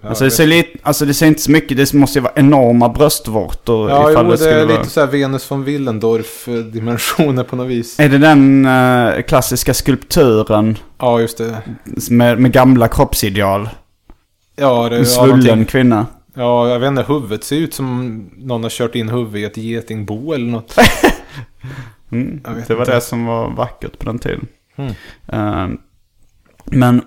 [0.00, 2.32] Ja, Alltså det, ser lite, alltså det ser inte så mycket, det måste ju vara
[2.36, 4.78] enorma bröstvårtor Ja, ifall jo, det det är vara...
[4.78, 8.00] lite så här Venus von Willendorf-dimensioner på något vis.
[8.00, 11.62] Är det den eh, klassiska skulpturen Ja, just det.
[12.10, 13.68] med, med gamla kroppsideal?
[14.56, 15.64] Ja, det En ja, svullen någonting.
[15.64, 16.06] kvinna.
[16.34, 17.04] Ja, jag vet inte.
[17.08, 20.76] Huvudet ser ut som någon har kört in huvudet i ett getingbo eller något.
[22.12, 22.94] Mm, det var inte.
[22.94, 24.46] det som var vackert på den tiden.
[24.76, 24.92] Mm.
[25.28, 25.68] Eh,
[26.64, 27.02] men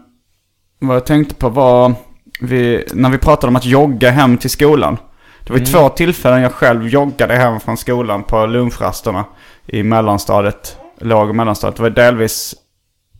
[0.88, 1.94] vad jag tänkte på var,
[2.42, 4.98] vi, när vi pratade om att jogga hem till skolan.
[5.44, 5.74] Det var ju Mm.
[5.74, 9.26] två tillfällen jag själv joggade hem från skolan på lunchrasterna.
[9.68, 10.78] i mellanstadiet.
[11.00, 11.76] Låg och mellanstadiet.
[11.76, 12.56] Det var delvis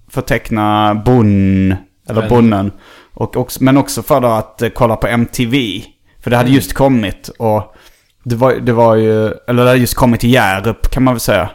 [0.10, 1.76] för att teckna Bonn,
[2.10, 2.72] eller Bonnen.
[3.14, 5.84] Och också, men också för att eh, kolla på MTV.
[6.24, 6.56] För det hade Mm.
[6.56, 7.76] just kommit och
[8.24, 11.22] det var, det var ju, eller det hade just kommit till Hjärup kan man väl
[11.22, 11.50] säga.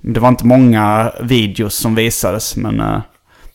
[0.00, 3.00] Det var inte många videos som visades men, eh,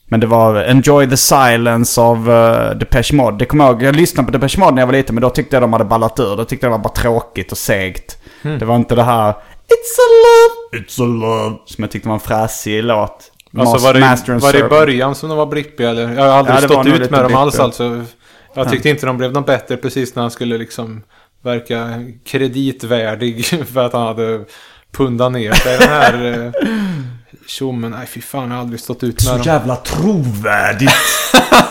[0.08, 3.38] men det var Enjoy the Silence av uh, Depeche Mode.
[3.38, 5.30] Det kommer jag ihåg, jag lyssnade på Depeche Mode när jag var liten men då
[5.30, 6.38] tyckte jag de hade ballat ur.
[6.38, 8.18] Då tyckte jag det var bara tråkigt och segt.
[8.42, 8.60] Mm.
[8.60, 9.34] Det var inte det här
[9.68, 11.58] It's a love, it's a love.
[11.66, 13.32] Som jag tyckte var en fräsig låt.
[13.58, 16.14] Alltså var det, Master and var det i början som de var blippiga eller?
[16.14, 18.06] Jag har aldrig Ja, stått ut med dem alls alltså.
[18.54, 21.04] Jag tyckte inte de blev något bättre precis när han skulle liksom
[21.44, 21.90] verka
[22.26, 24.46] kreditvärdig för att han hade
[24.92, 25.78] pundat ner sig.
[25.78, 26.54] Den här
[27.42, 29.42] eh, tjommen, nej fy fan jag har aldrig stått ut med Så dem.
[29.46, 30.92] jävla trovärdigt.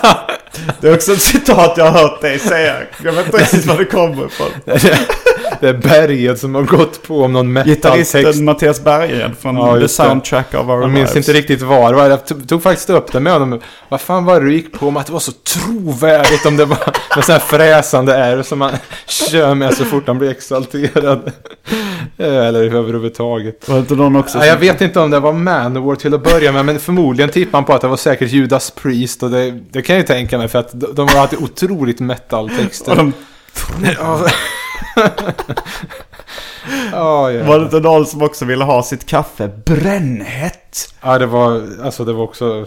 [0.81, 2.75] det är också ett citat jag har hört dig säga.
[3.05, 4.51] Jag vet inte riktigt var det kommer ifrån.
[5.61, 8.41] Det är berget som har gått på om någon metal-text.
[8.41, 9.89] Mattias Berggren från Ja, The.
[9.89, 12.09] Soundtrack of Our Jag minns inte riktigt det var.
[12.09, 13.61] Jag tog, faktiskt upp det med honom.
[13.89, 16.65] Vad fan var det du gick på om att det var så trovärdigt om det
[16.65, 16.79] var
[17.17, 18.73] med sån här fräsande R som man
[19.07, 21.33] kör med så fort han blir exalterad.
[22.19, 23.69] Eller överhuvudtaget.
[23.69, 26.53] Var inte någon också Ja, jag vet inte om det var Manowar till att börja
[26.53, 29.83] med, men förmodligen tippar man på att det var säkert Judas Priest och det, det
[29.83, 33.13] kan jag ju tänka mig för att de, de var alltid otroligt metal-texter.
[36.93, 37.45] Ja, ja.
[37.45, 40.95] Var det inte någon som också ville ha sitt kaffe brännhett?
[41.01, 42.67] Ja, det var, alltså det var också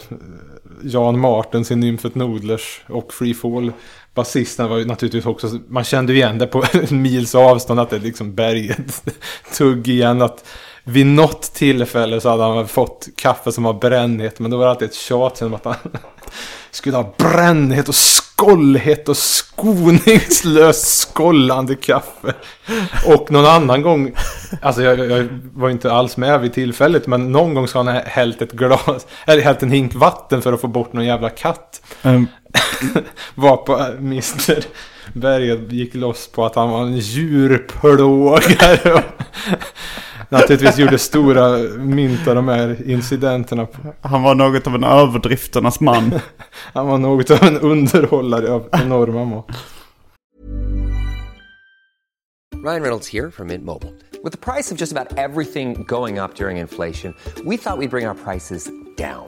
[0.83, 3.71] Jan Martens i Nymfet Nodlers och Free Fall.
[4.13, 7.89] Basisten var ju naturligtvis också, man kände ju igen det på en mils avstånd att
[7.89, 9.03] det liksom berget
[9.57, 10.21] tugg igen.
[10.21, 10.45] Att
[10.83, 14.39] vid något tillfälle så hade han fått kaffe som var brännhett.
[14.39, 15.75] Men då var det alltid ett tjat om att han
[16.71, 17.95] skulle ha brännhett och
[18.37, 22.33] skållhett och skoningslöst skållande kaffe.
[23.05, 24.13] Och någon annan gång,
[24.61, 28.41] alltså jag, jag var inte alls med vid tillfället, men någon gång har han hällt
[28.41, 31.81] ett glas, eller hällt en hink vatten för att få bort någon jävla katt.
[32.03, 32.27] Um,
[33.35, 34.65] var på Mr.
[35.13, 39.03] Berget gick loss på att han var en djurplågare.
[40.29, 43.67] Naturligtvis gjorde stora mynt av de här incidenterna.
[44.01, 46.19] han var något av en överdrifternas man.
[46.73, 49.51] Han var något av en underhållare av enorma mått.
[52.63, 53.93] Ryan Reynolds here from Mint Mobile.
[54.23, 57.13] With the price of just about everything going up during inflation,
[57.45, 59.27] we thought we'd bring our prices down.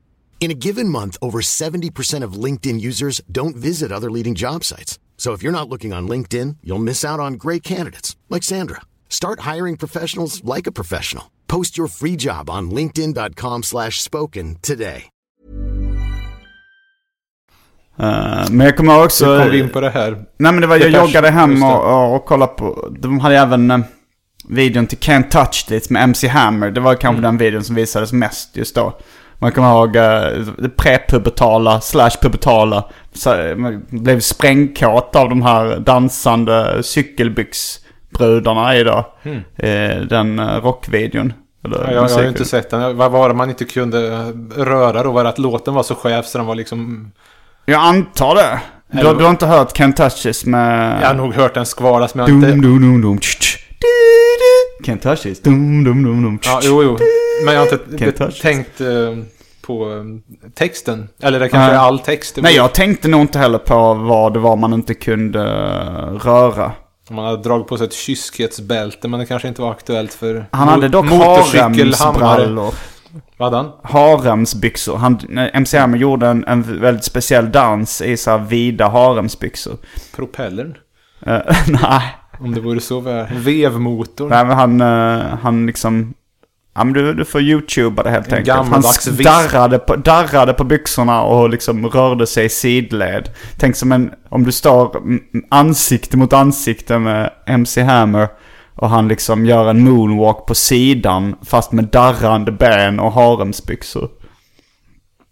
[0.41, 4.97] In a given month, over 70% of LinkedIn users don't visit other leading job sites.
[5.17, 8.81] So if you're not looking on LinkedIn, you'll miss out on great candidates like Sandra.
[9.07, 11.25] Start hiring professionals like a professional.
[11.47, 15.03] Post your free job on linkedin.com/spoken slash spoken today.
[17.99, 19.25] Eh, men jag kommer också...
[19.25, 20.11] Hur kom vi in på det här?
[20.37, 22.89] Nej men det var, jag Depeche, joggade hem och, och, och kollade på...
[22.99, 23.79] De hade även eh,
[24.49, 26.71] videon till Can't Touch This med MC Hammer.
[26.71, 27.21] Det var kanske Mm.
[27.21, 28.97] den videon som visades mest just då.
[29.41, 32.83] Man kommer ihåg uh, prepubertala slash pubertala.
[33.55, 39.13] Man blev sprängkåt av de här dansande cykelbyxbrudarna i då.
[39.23, 39.43] Mm.
[39.57, 41.33] eh, den rockvideon.
[41.65, 42.97] Eller Ja, jag, jag har inte sett den.
[42.97, 45.11] Vad var det man inte kunde röra då?
[45.11, 47.11] Var det att låten var så skev så den var liksom...
[47.65, 48.59] Jag antar det.
[48.91, 51.01] Du, du har inte hört Can't Touch This med...
[51.01, 52.67] Jag har nog hört den skvalas men jag har inte...
[52.67, 53.57] dum, dum, dum, tsch, tsch.
[53.79, 53.87] Du,
[54.37, 54.60] du.
[54.83, 55.41] Can't touch this.
[55.41, 56.97] Dum, dum, dum, dum, Ja, jo, jo.
[57.45, 58.87] Men jag har inte tänkt eh,
[59.61, 60.03] på eh,
[60.53, 61.09] texten.
[61.21, 62.37] Eller det kanske är all text.
[62.41, 66.71] Nej, jag tänkte nog inte heller på vad det var man inte kunde eh, röra.
[67.09, 70.67] Man hade dragit på sig ett kyskhetsbälte men det kanske inte var aktuellt för Han
[70.67, 72.73] hade dock haremsbrallor.
[73.37, 73.71] Vad han?
[73.83, 74.97] Haremsbyxor.
[74.97, 79.77] Han, när MC Hammer gjorde en, en väldigt speciell dans i så här vida haremsbyxor.
[80.15, 80.77] Propellern?
[81.25, 82.15] Eh, nej.
[82.41, 83.27] Om det vore så väl.
[83.31, 84.29] Vevmotorn?
[84.29, 86.13] Nej, men han, eh, han liksom
[86.73, 88.57] Ja men du, du får youtuba det helt En enkelt.
[88.57, 88.81] Han
[89.23, 93.29] darrade på, darrade på byxorna och liksom rörde sig i sidled.
[93.57, 95.03] Tänk som en, om du står
[95.49, 98.27] ansikte mot ansikte med MC Hammer.
[98.75, 104.09] Och han liksom gör en moonwalk på sidan fast med darrande ben och haremsbyxor.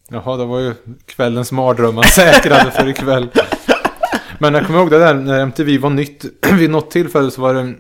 [0.10, 0.74] Jaha, det var ju
[1.06, 3.30] kvällens mardrömmar säkrade för ikväll.
[4.40, 6.26] Men jag kommer ihåg det där när MTV var nytt.
[6.54, 7.74] Vid något tillfälle så var det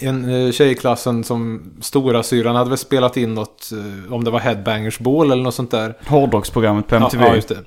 [0.00, 4.24] en eh, tjej i klassen som stora syran hade väl spelat in något, eh, om
[4.24, 5.94] det var Headbangers Ball eller något sånt där.
[6.06, 7.22] Hårdrocksprogrammet på MTV.
[7.22, 7.58] Ja, ja just det.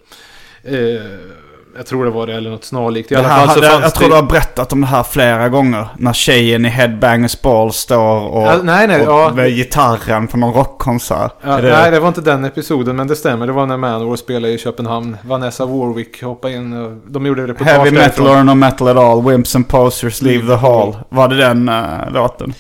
[0.64, 1.02] Eh,
[1.78, 3.12] jag tror det var det eller något snarlikt.
[3.12, 4.16] I Det alla här, fall så hade, fanns jag tror det...
[4.16, 5.88] du har berättat om det här flera gånger.
[5.98, 9.32] När tjejen i Headbangers Ball står och, Ja, nej, nej, och ja.
[9.36, 11.32] med gitarren på någon rockkonsert.
[11.42, 13.48] Ja, det- Nej, det var inte den episoden, men det stämmer.
[13.48, 15.18] Det var när Manowar spelade i Köpenhamn.
[15.26, 18.26] Vanessa Warwick hoppade in och de gjorde reportage Heavy därifrån.
[18.26, 20.98] metal or no metal at all, Wimps and Posters leave the hall.
[21.10, 22.54] Var det den uh, låten?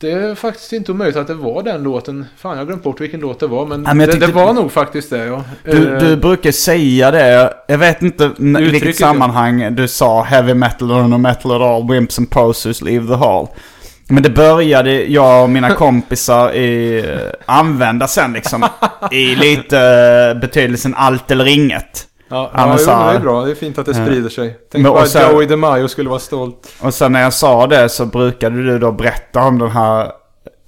[0.00, 2.26] Det är faktiskt inte omöjligt att det var den låten.
[2.36, 4.32] Fan, jag har glömt bort vilken låt det var, men, Ja, men det, tyckte- det
[4.32, 5.44] var nog faktiskt det, ja.
[5.64, 10.54] Du, Eh, du brukar säga det, jag vet inte i vilket sammanhang du sa heavy
[10.54, 13.48] metal or no metal at all, Wimps and Posters leave the hall.
[14.08, 18.64] Men det började jag och mina kompisar i, eh, använda sen liksom.
[19.10, 19.78] I lite
[20.34, 22.06] eh, betydelsen allt eller inget.
[22.28, 23.42] Ja, Ja, jo, det är bra.
[23.44, 24.56] Det är fint att det sprider sig.
[24.72, 26.74] Tänk Men bara att Joey DeMaio skulle vara stolt.
[26.80, 30.10] Och sen när jag sa det så brukade du då berätta om den här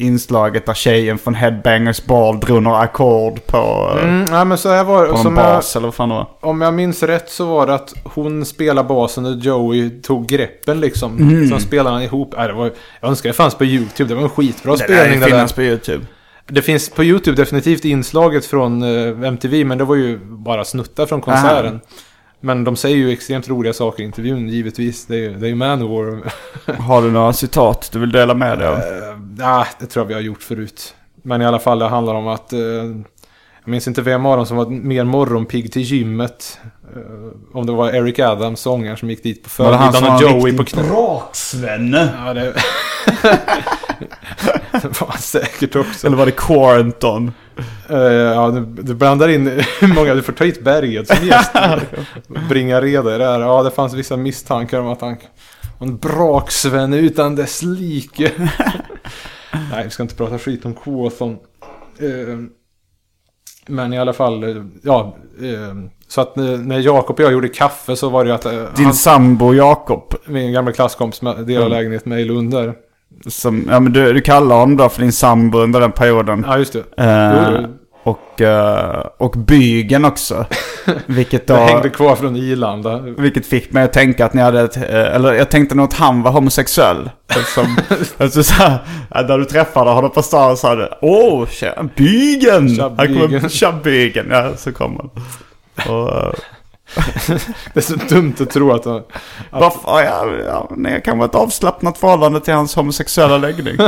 [0.01, 4.69] inslaget där tjejen från Headbangers Ball drog några ackord på, eh, Mm, ja, men så
[4.69, 6.27] här var på en Som bas jag, eller vad fan det var.
[6.41, 10.81] om jag minns rätt så var det att hon spelade basen och Joey tog greppen
[10.81, 11.17] liksom.
[11.19, 11.49] Mm.
[11.49, 12.35] Sen spelade han ihop.
[12.37, 14.09] Nej, det var, jag önskar det fanns på YouTube.
[14.09, 15.55] Det var en skitbra Det spelning det där.
[15.55, 16.05] på YouTube.
[16.49, 21.07] Det finns på YouTube definitivt inslaget från eh, MTV, men det var ju bara snuttar
[21.07, 21.81] från konserten.
[22.41, 25.07] Men de säger ju extremt roliga saker i intervjun, givetvis.
[25.07, 26.33] Det är ju, det är ju Manowar.
[26.79, 28.75] Har du några citat du vill dela med dig av?
[28.75, 28.83] Eh,
[29.39, 30.95] Ja, det tror jag vi har gjort förut.
[31.23, 32.53] Men i alla fall, det handlar om att...
[32.53, 32.59] eh,
[33.65, 36.59] jag minns inte vem av dem som var mer morgonpigg till gymmet.
[36.97, 40.19] Eh, om det var Eric Adams, sångaren, som gick dit på Var det han förmiddagen
[40.19, 40.89] som och var en Joey på riktig knä.
[40.91, 42.09] braksvenne?
[42.27, 42.55] Ja, det...
[44.73, 46.07] det var han säkert också.
[46.07, 47.33] Eller var det Quaranton?
[47.91, 49.47] Eh, ja, du, du blandar in
[49.81, 51.51] hur många, du får ta hit Berget som gäst.
[52.49, 53.41] Bringa reda i det här.
[53.41, 55.17] Ja, det fanns vissa misstankar om att han
[55.81, 58.33] en braksvenne utan dess like.
[59.73, 61.33] Nej, vi ska inte prata skit om Quathon.
[61.99, 62.39] Eh,
[63.67, 65.17] men i alla fall, eh, ja.
[65.43, 65.75] eh,
[66.09, 68.77] Så att när Jakob och jag gjorde kaffe så var det ju att...
[68.77, 70.15] Din han- sambo Jakob.
[70.27, 71.69] Min gamla klasskompis delar Mm.
[71.71, 72.75] lägenhet med i Lund där.
[73.27, 76.45] Som, ja men du, du kallar honom då för din sambo under den perioden.
[76.49, 77.03] Ja, just det.
[77.05, 77.69] Eh, Jo, jo.
[78.03, 80.47] och, eh, och bygen också.
[81.07, 81.55] Vilket då...
[81.55, 82.99] Det hängde kvar från Ilanda.
[83.01, 84.83] Vilket fick mig att tänka att ni hade ett, eh,
[85.15, 87.11] eller jag tänkte nog att han var homosexuell.
[87.55, 87.77] Som,
[88.19, 88.79] alltså så här,
[89.29, 92.77] när du träffade honom på stan så sa du Åh, tja, bygen!
[92.77, 94.27] Tja, Här kommer bygen." tja, bygen.
[94.31, 95.11] Ja, så kom han.
[95.95, 96.33] Och, eh,
[97.75, 98.87] Det är så dumt att tro att...
[98.87, 99.11] att
[99.51, 103.77] varför, ja, ja, nej, kan vara ett avslappnat förhållande till hans homosexuella läggning.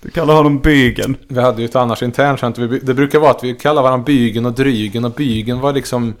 [0.00, 1.16] Du kallar honom bygen.
[1.28, 2.56] Vi hade ju ett annars internskämt.
[2.82, 5.04] Det brukar vara att vi kallar varandra bygen och drygen.
[5.04, 6.14] Och bygen var liksom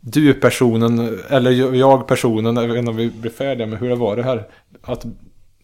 [0.00, 2.56] du-personen, eller jag-personen.
[2.56, 4.46] Jag vet inte om vi blir färdiga med hur det var det här.
[4.82, 5.06] Att,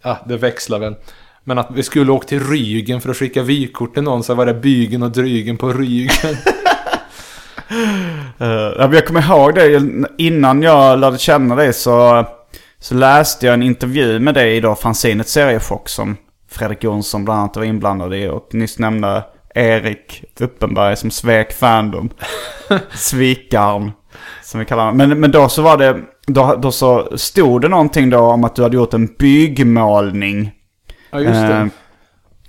[0.02, 0.94] ja, det växlar väl.
[1.44, 4.22] Men att vi skulle åka till Rygen för att skicka vykort till någon.
[4.22, 6.36] Så var det bygen och drygen på Rygen.
[8.40, 9.82] Uh, jag kommer ihåg det,
[10.18, 12.26] innan jag lärde känna dig så,
[12.78, 16.16] så läste jag en intervju med dig i då fanzinet Seriechock som
[16.50, 22.11] Fredrik Jonsson bland annat var inblandad i och nyss nämnde Erik Uppenberg som svek Fandom.
[22.94, 23.92] Svikarn,
[24.42, 24.96] som vi kallar honom.
[24.96, 28.56] Men, men då så var det, då, då så stod det någonting då om att
[28.56, 30.52] du hade gjort en byggmålning.
[31.11, 31.70] Ja, just det.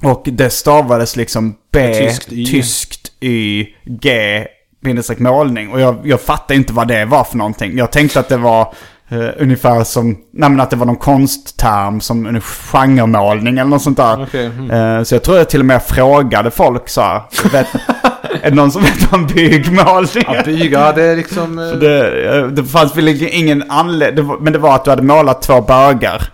[0.01, 2.45] Eh, och det stavades liksom B, tyskt Y.
[2.45, 4.47] tyskt Y, G,
[4.83, 5.69] bindestreck målning.
[5.69, 7.77] Och jag, jag fattade inte vad det var för någonting.
[7.77, 8.73] Jag tänkte att det var
[9.09, 13.97] eh, ungefär som, nej att det var någon konstterm som en genremålning eller något sånt
[13.97, 14.23] där.
[14.23, 14.71] Okej, mm.
[14.71, 17.67] Eh, så jag tror jag till och med frågade folk så här, vet,
[18.43, 21.59] är det någon som vet vad en byggmålning Ja, byga, ja, det är liksom...
[21.73, 25.41] eh, det, eh, det fanns väl ingen anledning, men det var att du hade målat
[25.41, 26.32] två bögar.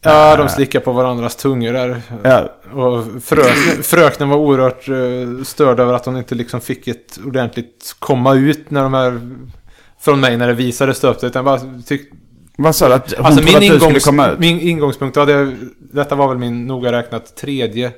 [0.00, 2.02] Ja, de slickar på varandras tungor där.
[2.22, 2.48] Ja.
[2.72, 7.96] Och fröken, fröknen var oerhört uh, störd över att hon inte liksom fick ett ordentligt
[7.98, 9.20] komma ut när de här...
[10.00, 11.24] Från mig när det visades upp.
[11.24, 12.10] Utan bara tyck,
[12.56, 12.94] Vad sa du?
[12.94, 14.38] Att hon alltså trodde min, att du skulle ingångs, komma ut?
[14.38, 17.92] min ingångspunkt, ja, det, detta var väl min noga räknat tredje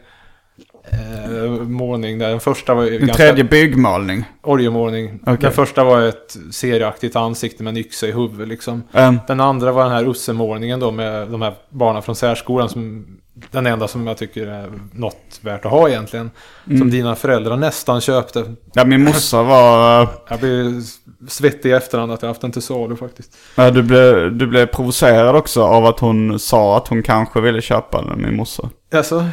[0.93, 2.29] eh, målning där.
[2.29, 4.25] Den första var Din tredje byggmålning.
[4.43, 5.19] Oljemålning.
[5.23, 5.37] Okej.
[5.41, 8.83] Den första var ett serieaktigt ansikte med en yxa i huvudet liksom.
[8.93, 9.19] Mm.
[9.27, 13.07] Den andra var den här Usse-målningen då med de här barnen från särskolan som
[13.51, 16.31] den enda som jag tycker är något värt att ha egentligen.
[16.67, 16.79] Mm.
[16.79, 18.55] Som dina föräldrar nästan köpte.
[18.73, 20.03] Ja, min morsa var...
[20.03, 20.83] eh, Jag blir
[21.29, 23.37] svettig i efterhand att jag haft den till salu faktiskt.
[23.55, 27.61] Ja, du, blev, du blev provocerad också av att hon sa att hon kanske ville
[27.61, 28.71] köpa den, min morsa.
[28.95, 29.25] Alltså,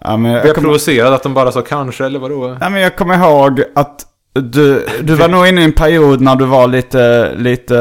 [0.00, 2.56] Ja, men blev jag, jag kommer, provocerad att de bara sa kanske eller vadå?
[2.60, 6.36] ja, men jag kommer ihåg att du, du var nog inne i en period när
[6.36, 7.78] du var lite, lite...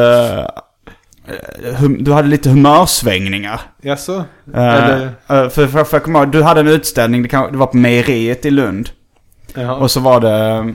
[1.63, 3.61] eh, du hade lite humörsvängningar.
[3.81, 4.23] Jaså?
[4.53, 5.05] Eh, Eller?
[5.05, 7.67] eh, för, för, för jag kommer ihåg, du hade en utställning, det, kan, det var
[7.67, 8.89] på mejeriet i Lund.
[9.53, 9.75] Jaha.
[9.75, 10.65] Och så var det...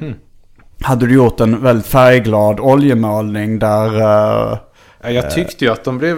[0.83, 3.93] Hade du gjort en väldigt färgglad oljemålning där...
[5.03, 6.17] Ja, jag tyckte ju att de blev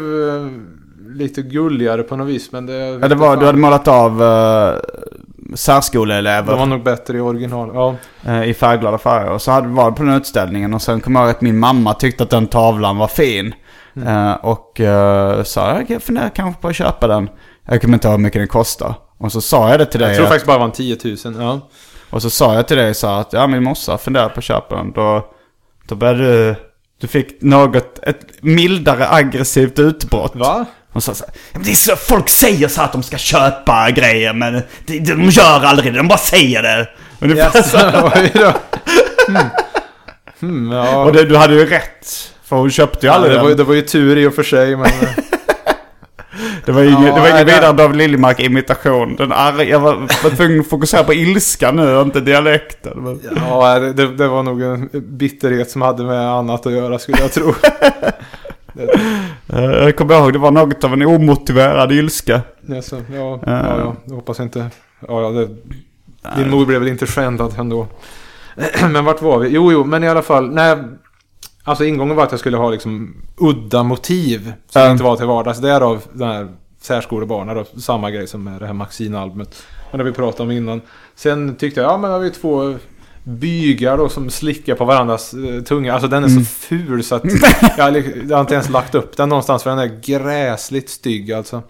[1.14, 2.74] lite gulligare på något vis men det...
[2.74, 4.78] ja, det var, du hade målat av uh,
[5.54, 6.52] särskoleelever.
[6.52, 7.70] De var nog bättre i original.
[7.74, 7.96] Ja.
[8.26, 9.30] eh, i färgglada färger.
[9.30, 11.58] Och så hade vi varit på den utställningen och sen kom jag ihåg att min
[11.58, 13.54] mamma tyckte att den tavlan var fin.
[13.96, 14.08] Mm.
[14.08, 17.28] Eh, och uh, sa jag funderar kanske på att köpa den.
[17.66, 18.94] Jag kommer inte ihåg hur mycket den kostar.
[19.18, 20.08] Och så sa jag det till dig.
[20.08, 21.34] Jag tror att- faktiskt bara det var en 10 000.
[21.38, 21.68] Ja.
[22.10, 24.76] Och så sa jag till dig så att ja min morsa funderar på att köpa
[24.76, 24.92] den.
[24.92, 25.26] Då,
[25.88, 26.54] då började du...
[27.00, 30.36] Du fick något, ett mildare aggressivt utbrott.
[30.36, 30.66] Va?
[30.92, 33.16] Och så, så här, "Ja, men det är så, folk säger så att de ska
[33.18, 36.88] köpa grejer men de, de gör aldrig det, de bara säger det.
[37.20, 37.78] Ungefär så.
[38.20, 38.52] Oj då.
[39.26, 39.46] Hmm.
[40.40, 41.04] Hmm, ja.
[41.04, 42.32] Och det, du hade ju rätt.
[42.44, 43.42] För hon köpte ju ja, aldrig det, den.
[43.42, 44.90] var, ju- det var ju tur i och för sig men...
[46.64, 49.16] Det var ingen, Ja, det var ingen det- vidare David Liljemark-imitation.
[49.16, 52.92] Den arg, jag var, var tvungen att fokusera på ilska nu och inte dialekten.
[53.04, 53.20] Men...
[53.48, 57.18] ja, det, det, det var nog en bitterhet som hade med annat att göra skulle
[57.20, 57.54] jag tro.
[58.78, 59.00] Eh,
[59.52, 62.40] Jag kommer ihåg, det var något av en omotiverad ilska.
[62.66, 64.70] Jaså, ja, ja, ja, jag hoppas inte...
[65.08, 65.48] Ja, ja, det,
[66.36, 67.86] din mor blev väl inte skändad ändå.
[68.92, 69.48] men vart var vi?
[69.48, 70.50] Jo, jo, men i alla fall.
[70.54, 70.76] Nej,
[71.64, 74.52] alltså ingången var att jag skulle ha liksom udda motiv.
[74.68, 74.90] Som Ja.
[74.90, 75.58] inte var till vardags.
[75.58, 76.48] Därav den här
[76.80, 77.80] särskolebarnen då.
[77.80, 79.62] Samma grej som med det här Maxine-albumet.
[79.90, 80.80] Men det vi pratade om innan.
[81.14, 82.74] Sen tyckte jag, ja men har vi två
[83.38, 85.92] bygar då som slickar på varandras eh, tunga.
[85.92, 86.44] Alltså den är Mm.
[86.44, 87.22] så ful så att
[87.76, 91.32] jag, har jag har inte ens lagt upp den någonstans för den är gräsligt stygg
[91.32, 91.62] alltså.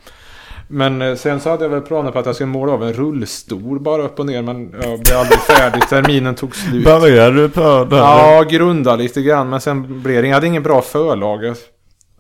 [0.69, 2.93] Men eh, sen så hade jag väl planer på att jag skulle måla av en
[2.93, 5.89] rullstol bara upp och ner men jag blev aldrig färdig.
[5.89, 6.85] Terminen tog slut.
[6.85, 7.97] Började du på det?
[7.97, 11.55] Ja, grunda lite grann men sen blev det Jag hade ingen bra förlag.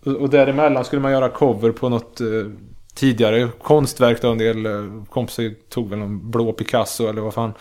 [0.04, 2.26] Och, och däremellan skulle man göra cover på något eh,
[2.94, 4.30] tidigare konstverk då.
[4.30, 4.72] En del eh,
[5.10, 7.52] kompisar tog väl någon blå Picasso eller vad fan.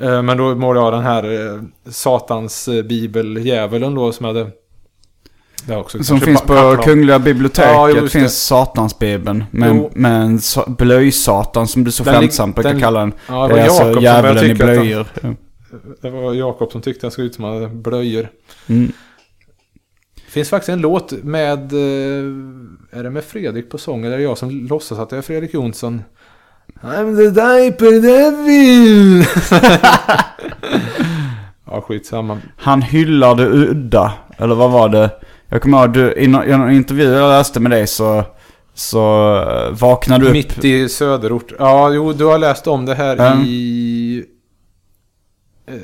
[0.00, 4.50] Eh, men då målade jag den här eh, satans eh, bibeldjävulen då som hade...
[5.66, 6.76] Det också Som finns på.
[6.84, 7.70] Kungliga biblioteket.
[7.72, 9.44] Ja, jo, finns Satansbibeln.
[9.50, 13.12] Med, med en sa- blöjsatan som du så Den skämtsamt brukar den- kalla den.
[13.28, 15.06] Ja, det det är alltså som började djävulen i han- blöjor.
[15.22, 15.28] Ja.
[16.02, 18.28] Det var Jakob som tyckte jag såg ut som han hade blöjor.
[18.66, 18.92] Mm.
[20.14, 21.72] Det finns faktiskt en låt med...
[22.90, 25.22] Är det med Fredrik på sång eller är det jag som låtsas att det är
[25.22, 26.02] Fredrik Jonsson?
[26.82, 29.24] I'm the diaper devil!
[31.66, 32.38] ja, skitsamma.
[32.56, 34.12] Han hyllar det udda.
[34.38, 35.10] Eller vad var det?
[35.48, 38.24] Jag kommer ihåg, du, i nå- i någon intervju jag läste med dig så,
[38.74, 40.32] så eh, vaknade du upp.
[40.32, 41.52] Mitt i söderort.
[41.58, 43.44] Ja, jo, du har läst om det här Mm.
[43.46, 44.24] i...
[45.68, 45.74] eh,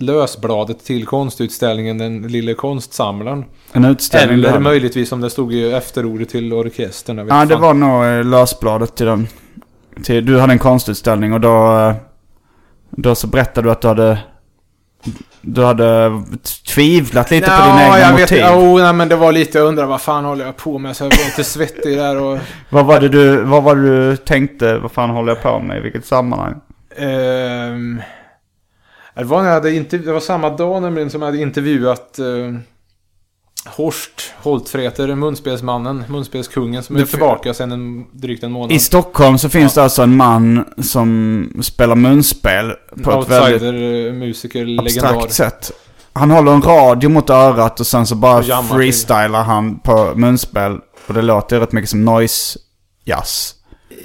[0.00, 3.44] lösbladet till konstutställningen Den lille konstsamlaren.
[3.72, 7.28] En utställning Eller möjligtvis om det stod i efterordet till orkestern.
[7.28, 9.26] Ja, det var nog eh, lösbladet till den.
[10.04, 11.78] Till, du hade en konstutställning och då...
[11.78, 11.94] eh,
[12.90, 14.18] Då så berättade du att du hade...
[15.40, 16.22] Du hade
[16.74, 18.38] tvivlat lite på dina egna jag motiv.
[18.38, 20.96] Vet, oh, nej, men det var lite, jag undrar vad fan håller jag på med?
[20.96, 22.38] Så jag var lite svettig där och...
[22.70, 24.78] Vad var det du, vad var det du tänkte?
[24.78, 25.78] Vad fan håller jag på med?
[25.78, 26.54] I vilket sammanhang?
[26.96, 28.00] Ehm,
[29.14, 32.16] det, var när jag hade interv- det var samma dag nämligen som jag hade intervjuat
[32.20, 32.54] uh,
[33.66, 38.72] Horst Holtfreter, munspelsmannen, munspelskungen som är tillbaka sedan en, drygt en månad.
[38.72, 42.72] I Stockholm så finns det alltså en man som spelar munspel
[43.04, 45.28] på ett väldigt Outsider-musiker, abstrakt legendar.
[45.28, 45.72] sätt.
[46.12, 50.78] Han håller en radio mot örat och sen så bara freestylar han på munspel.
[51.06, 52.58] Och det låter rätt mycket som noise
[53.04, 53.54] jazz.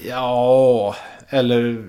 [0.10, 0.96] Ja,
[1.30, 1.84] eller...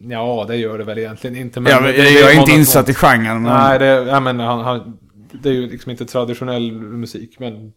[0.00, 1.60] Ja, det gör det väl egentligen inte.
[1.60, 4.60] Ja, men jag- jag är inte insatt i genren, men- Nej, det, ja, men han,
[4.64, 4.98] han,
[5.32, 7.36] det är ju liksom inte traditionell musik.
[7.38, 7.72] Men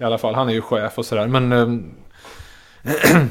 [0.00, 1.26] i alla fall, han är ju chef och sådär.
[1.26, 1.52] Men...
[1.52, 1.90] ehm,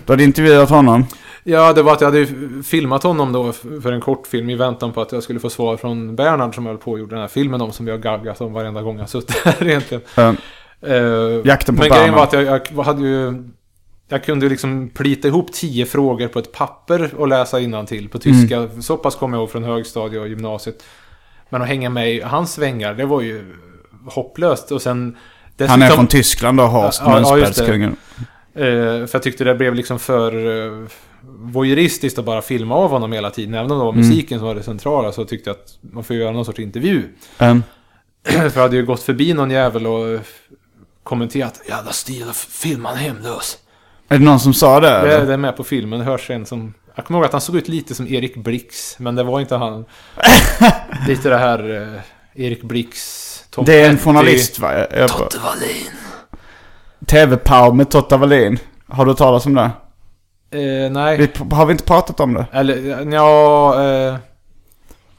[0.05, 1.05] Du hade intervjuat honom?
[1.43, 2.27] Ja, det var att jag hade
[2.63, 6.15] filmat honom då för en kortfilm i väntan på att jag skulle få svar från
[6.15, 8.53] Bernhard som höll på och gjorde den här filmen om som vi har gaggat om
[8.53, 10.03] varenda gång jag suttit här egentligen.
[10.17, 10.35] Mm.
[10.81, 12.15] Eh, Jakten på Men grejen Bernhard.
[12.15, 13.43] var att jag, jag hade ju
[14.07, 18.69] jag kunde liksom plita ihop tio frågor på ett papper och läsa innantill på tyska.
[18.81, 20.83] Så pass kom jag ihåg från högstadiet och gymnasiet.
[21.49, 23.55] Men att hänga med i hans svängar, det var ju
[24.07, 24.71] hopplöst.
[24.71, 25.17] Och sen...
[25.67, 27.91] Han är från Tyskland då, Horst, Ja, ja.
[28.55, 30.87] Eh, för jag tyckte det blev liksom för uh,
[31.23, 33.53] voyeuristiskt att bara filma av honom hela tiden.
[33.53, 34.07] Även om det var Mm.
[34.07, 37.03] musiken som var det centrala så tyckte jag att man får göra någon sorts intervju.
[37.37, 37.63] Mm.
[38.25, 40.19] för jag hade ju gått förbi någon jävel och
[41.03, 43.57] kommenterat Jävla stil att filma en hemlös.
[44.09, 44.87] Är det någon som sa det?
[44.87, 45.25] Det, eller?
[45.25, 45.99] det är med på filmen.
[45.99, 46.73] Det hörs en som...
[46.95, 48.99] Jag kommer ihåg att han såg ut lite som Erik Blix.
[48.99, 49.85] Men det var inte han.
[51.07, 53.21] lite det här eh, Erik Blix...
[53.49, 54.85] Tom Det är en journalist va?
[55.07, 55.91] Totte Wallin.
[57.05, 58.59] TV-power med Totta Wallin.
[58.87, 59.71] Har du talas om det?
[60.51, 61.17] Eh, nej.
[61.17, 62.45] Vi, har vi inte pratat om det?
[62.51, 63.83] Eller, ja...
[63.83, 64.15] Eh,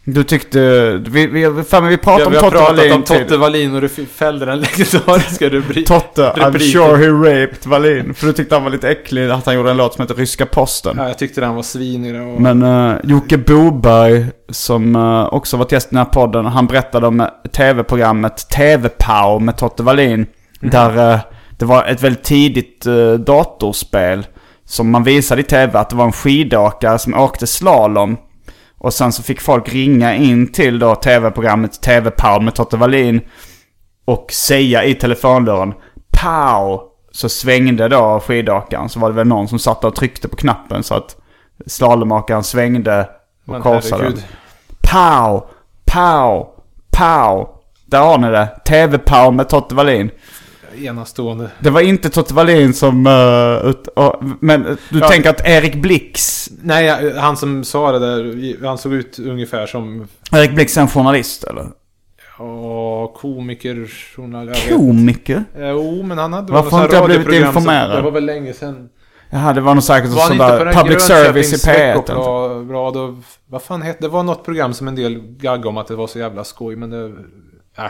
[0.08, 0.92] Du tyckte...
[1.06, 3.36] Vi, vi, fan, vi pratade Ja, om vi har Totte pratat Wallin om Totte.
[3.36, 5.88] Wallin och du fällde den legendariska rubrik.
[5.88, 6.72] Totte, I'm rubriken.
[6.72, 8.14] sure he raped Wallin.
[8.14, 10.46] För du tyckte han var lite äcklig att han gjorde en låt som heter Ryska
[10.46, 10.94] Posten.
[10.98, 12.14] Ja, jag tyckte den var svinig.
[12.20, 12.40] Och...
[12.40, 17.06] Men uh, Jocke Boberg, som uh, också varit gäst i den här podden, han berättade
[17.06, 20.26] om eh, tv-programmet TV-Pow med Totte Wallin.
[20.60, 20.70] Mhm.
[20.70, 21.20] Där eh,
[21.58, 24.26] det var ett väldigt tidigt uh, datorspel
[24.64, 28.16] som man visade i tv att det var en skidåkare som åkte slalom.
[28.86, 33.20] Och sen så fick folk ringa in till då tv-programmet TV-Pow med Totte Wallin
[34.04, 35.74] och säga i telefonluren
[36.22, 36.80] Pow!
[37.12, 38.88] Så svängde då skidåkaren.
[38.88, 41.16] Så var det väl någon som satt och tryckte på knappen så att
[41.66, 43.00] slalomåkaren svängde
[43.46, 44.02] och Men korsade.
[44.02, 44.24] herregud.
[44.92, 45.46] Pow!
[45.84, 46.46] Pow!
[46.90, 47.48] Pow!
[47.86, 48.48] Där har ni det.
[48.66, 50.10] TV-Pow med Totte Wallin.
[50.84, 51.50] Enastående.
[51.60, 53.06] Det var inte Totte Wallin som...
[53.06, 55.08] eh, ut, och- men eh, du Ja.
[55.08, 56.48] tänker att Erik Blix...
[56.62, 60.08] Nej, han som sa det där, han såg ut ungefär som...
[60.32, 61.66] Erik Blix är en journalist eller?
[62.38, 64.68] Ja, komiker, journalist.
[64.68, 65.36] Komiker?
[65.36, 65.66] inte.
[65.68, 67.98] Jo, men han hade Varför har inte jag blivit informerad?
[67.98, 68.88] Det var väl länge sedan.
[69.30, 71.72] Jaha, det var nog säkert Var sån där public service i P1.
[71.74, 72.58] eller?
[72.58, 73.14] Veckopblad och...
[73.48, 74.08] Vad fan hette det?
[74.08, 76.90] var något program som en del gaggade om att det var så jävla skoj, men
[76.90, 77.04] det...
[77.78, 77.84] Äh.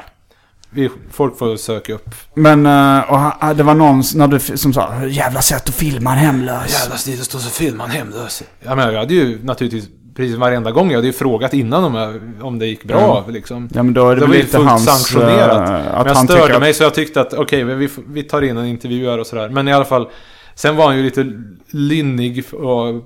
[0.76, 2.08] Vi, folk får söka upp.
[2.34, 6.12] Men, eh, och han, det var någon när du, som sa jävla sätt att filma
[6.12, 6.80] en hemlös.
[6.82, 8.42] Jävla stil att stå så filma en hemlös.
[8.64, 11.94] Ja, men jag hade ju naturligtvis, precis varenda gång, jag hade ju frågat innan om,
[11.94, 13.00] jag, om det gick bra.
[13.26, 13.32] Ja.
[13.32, 13.68] Liksom.
[13.74, 15.56] Ja, men då är det var väl ju lite fullt hans, sanktionerat.
[15.68, 17.88] eh, men att jag han störde att- mig så jag tyckte att okej, men vi,
[18.08, 19.48] vi tar in en intervju här och sådär.
[19.48, 20.08] Men i alla fall,
[20.54, 21.32] sen var han ju lite
[21.70, 23.02] lynnig och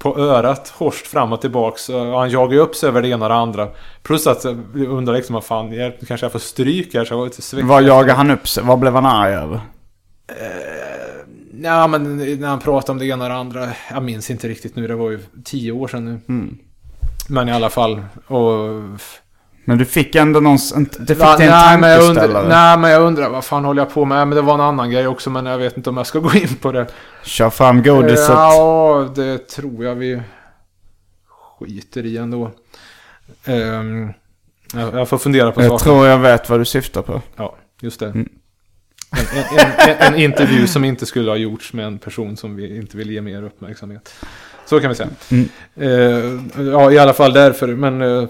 [0.00, 1.88] på örat, horst fram och tillbaks.
[1.88, 3.68] Och han jagade ju upp sig över det ena och det andra.
[4.02, 7.18] Plus att jag undrar liksom, vad fan, jag, kanske jag får stryk här så jag
[7.18, 7.66] var lite svettig.
[7.66, 8.64] Vad jagade han upp sig?
[8.64, 9.60] Vad blev han arg över?
[11.62, 13.68] Ja, men när han pratade om det ena och det andra.
[13.90, 16.20] Jag minns inte riktigt nu, det var ju tio år sedan nu.
[16.28, 16.58] Mm.
[17.28, 18.02] Men i alla fall.
[18.26, 18.68] Och...
[19.64, 20.58] Men du fick ändå någon...
[20.98, 23.82] Det fick Va, en nej, men jag undrar, nej, men jag undrar vad fan håller
[23.82, 24.28] jag på med?
[24.28, 26.32] Men det var en annan grej också, men jag vet inte om jag ska gå
[26.32, 26.86] in på det.
[27.22, 28.28] Kör fram godiset.
[28.28, 30.22] Ja, det tror jag vi
[31.58, 32.50] skiter i ändå.
[33.46, 34.12] Um,
[34.74, 35.84] jag, jag får fundera på jag saken.
[35.84, 37.22] tror jag vet vad du syftar på.
[37.36, 38.06] Ja, just det.
[38.06, 38.28] Mm.
[39.10, 42.76] En, en, en, en intervju som inte skulle ha gjorts med en person som vi
[42.76, 44.14] inte vill ge mer uppmärksamhet.
[44.70, 45.08] Så kan vi säga.
[45.30, 45.48] Mm.
[45.80, 47.68] Eh, ja, i alla fall därför.
[47.68, 48.28] Men eh,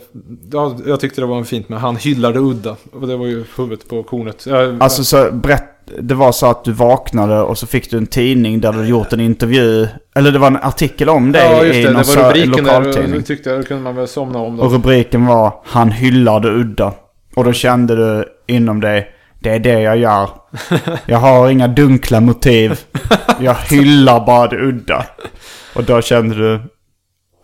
[0.52, 2.76] ja, jag tyckte det var fint med han hyllade udda.
[2.92, 4.46] Och det var ju huvudet på kornet.
[4.46, 5.64] Jag, Alltså så berätt,
[6.00, 9.12] det var så att du vaknade och så fick du en tidning där du gjort
[9.12, 9.86] en intervju.
[10.14, 11.88] Eller det var en artikel om dig ja, just i det.
[11.88, 12.78] Det någon var så- rubriken där.
[12.78, 13.22] Och lokaltidning.
[13.22, 14.56] tyckte jag, då kunde man väl somna om.
[14.56, 14.62] Då.
[14.62, 16.92] Och rubriken var Han hyllade udda.
[17.36, 19.10] Och då kände du inom dig
[19.42, 20.28] Det är det jag gör.
[21.06, 22.80] Jag har inga dunkla motiv.
[23.40, 25.06] Jag hyllar bara det udda.
[25.74, 26.60] Och då kände du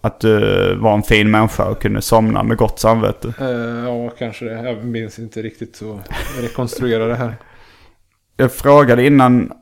[0.00, 0.38] att du
[0.80, 3.32] var en fin människa och kunde somna med gott samvete.
[3.40, 3.46] Eh,
[3.90, 4.62] ja, kanske det.
[4.68, 6.00] Jag minns inte riktigt så
[6.40, 7.36] rekonstruera det här.
[8.36, 9.52] Jag frågade innan,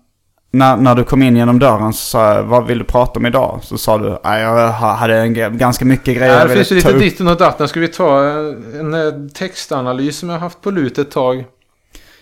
[0.50, 3.26] när, när du kom in genom dörren så sa jag, vad vill du prata om
[3.26, 3.60] idag?
[3.62, 6.90] Så sa du, "Nej, jag ha- hade en, ganska mycket grejer Här finns ju lite
[6.92, 7.68] upp." ditten och datten.
[7.68, 11.44] Ska vi ta en, en eh, textanalys som jag har haft på lut ett tag?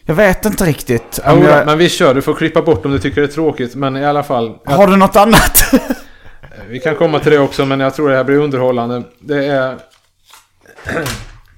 [0.05, 1.21] Jag vet inte riktigt.
[1.27, 3.75] Om jag, Men vi kör, du får klippa bort om du tycker det är tråkigt.
[3.75, 4.59] Men i alla fall.
[4.65, 5.73] Har du något annat?
[6.73, 9.03] Vi kan komma till det också, men jag tror det här blir underhållande.
[9.19, 9.77] Det är...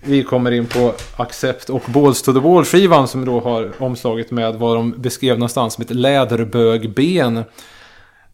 [0.05, 4.55] Vi kommer in på Accept och Balls to the Wall-skivan som då har omslaget med
[4.55, 7.45] vad de beskrev någonstans som ett läderbögben.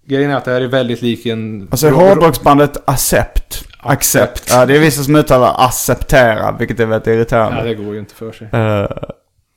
[0.07, 1.69] Grejen är att det här är väldigt lik en...
[1.71, 3.65] Alltså hårdrocksbandet Accept.
[3.79, 4.51] Accept.
[4.51, 7.59] Ja, det är vissa som uttalar acceptera, vilket är väldigt irriterande.
[7.59, 8.49] Ja, det går ju inte för sig.
[8.53, 8.87] Eh,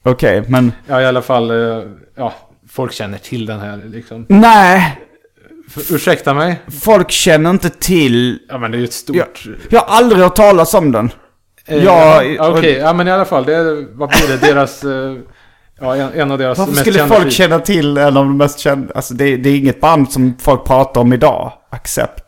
[0.04, 0.72] Okej, men...
[0.88, 1.52] Ja, i alla fall...
[1.52, 1.84] eh,
[2.16, 2.34] Ja,
[2.70, 4.26] folk känner till den här liksom.
[4.30, 5.00] Nej!
[5.92, 6.62] Ursäkta mig?
[6.82, 8.40] Folk känner inte till...
[8.50, 9.16] Ja, men det är ju ett stort...
[9.16, 9.28] Jag,
[9.70, 11.10] jag har aldrig hört talas om den.
[11.68, 13.46] Eh, ja, Okej, ja men i alla fall.
[13.46, 14.48] Det är, vad blir det?
[14.48, 14.84] Deras...
[14.84, 15.16] eh,
[15.80, 17.30] Ja, en, en av deras Varför mest skulle folk skivor.
[17.32, 18.94] känna till en av de mest kända?
[18.96, 21.52] Alltså det, det är inget band som folk pratar om idag.
[21.70, 22.24] Accept.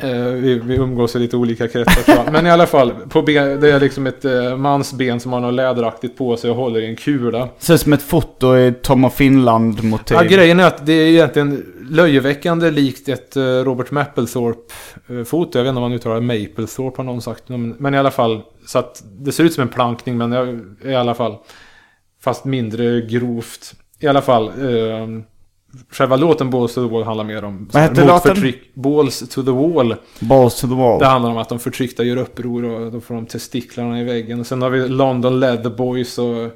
[0.00, 2.30] Eh, vi, vi umgås i lite olika kretsar.
[2.32, 5.54] Men i alla fall, på ben, det är liksom ett eh, mansben som har något
[5.54, 7.48] läderaktigt på sig och håller i en kula.
[7.58, 10.16] Ser ut som ett foto i Tom of Finland-motiv.
[10.16, 15.58] Ja, grejen är att det är egentligen löjeväckande likt ett eh, Robert Mapplethorpe-foto.
[15.58, 17.44] Jag vet inte om man uttalar Maplethorpe har någon sagt.
[17.48, 20.32] Men, i alla fall, så att det ser ut som en plankning men
[20.84, 21.36] i alla fall.
[22.20, 23.74] Fast mindre grovt.
[24.00, 24.48] I alla fall.
[24.48, 25.06] Eh,
[25.90, 28.34] själva låten Balls to the Wall handlar mer om Vad heter mot låten?
[28.34, 28.74] förtryck.
[28.74, 29.94] Balls to the Wall.
[30.20, 30.98] Balls to the wall.
[30.98, 34.40] Det handlar om att de förtryckta gör uppror och då får de testiklarna i väggen.
[34.40, 36.50] Och sen har vi London Leather Boys och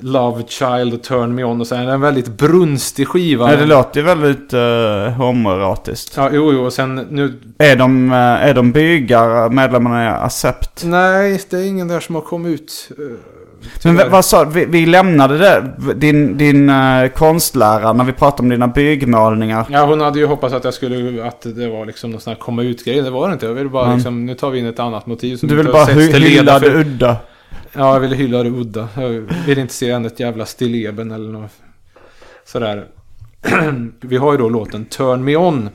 [0.00, 3.50] Love Child och Turn Me On och sen är det en väldigt brunstig skiva.
[3.50, 6.16] Ja, det låter ju väldigt uh, homoerotiskt.
[6.16, 7.32] Ja, jo, jo, och sen nu...
[7.58, 10.82] Är de, uh, är de bygar, medlemmarna i Accept?
[10.84, 12.90] Nej, det är ingen där som har kommit ut.
[12.98, 15.64] eh, Men vad sa vi, vi lämnade det,
[15.94, 19.66] din, din uh, konstlära, när vi pratade om dina byggmålningar.
[19.70, 22.40] Ja, hon hade ju hoppats att jag skulle, att det var liksom någon sån här
[22.40, 23.02] komma ut-grej.
[23.02, 23.46] Det var det inte.
[23.46, 23.96] Jag ville bara Mm.
[23.96, 25.36] liksom, nu tar vi in ett annat motiv.
[25.36, 27.16] som Du vill bara hy- hylla det för- udda.
[27.76, 28.88] Ja, jag ville hylla det udda.
[28.96, 29.08] Jag
[29.46, 31.50] vill inte se än ett jävla stilleben eller något
[32.46, 32.84] sådär.
[34.00, 35.68] Vi har ju då låten Turn Me On.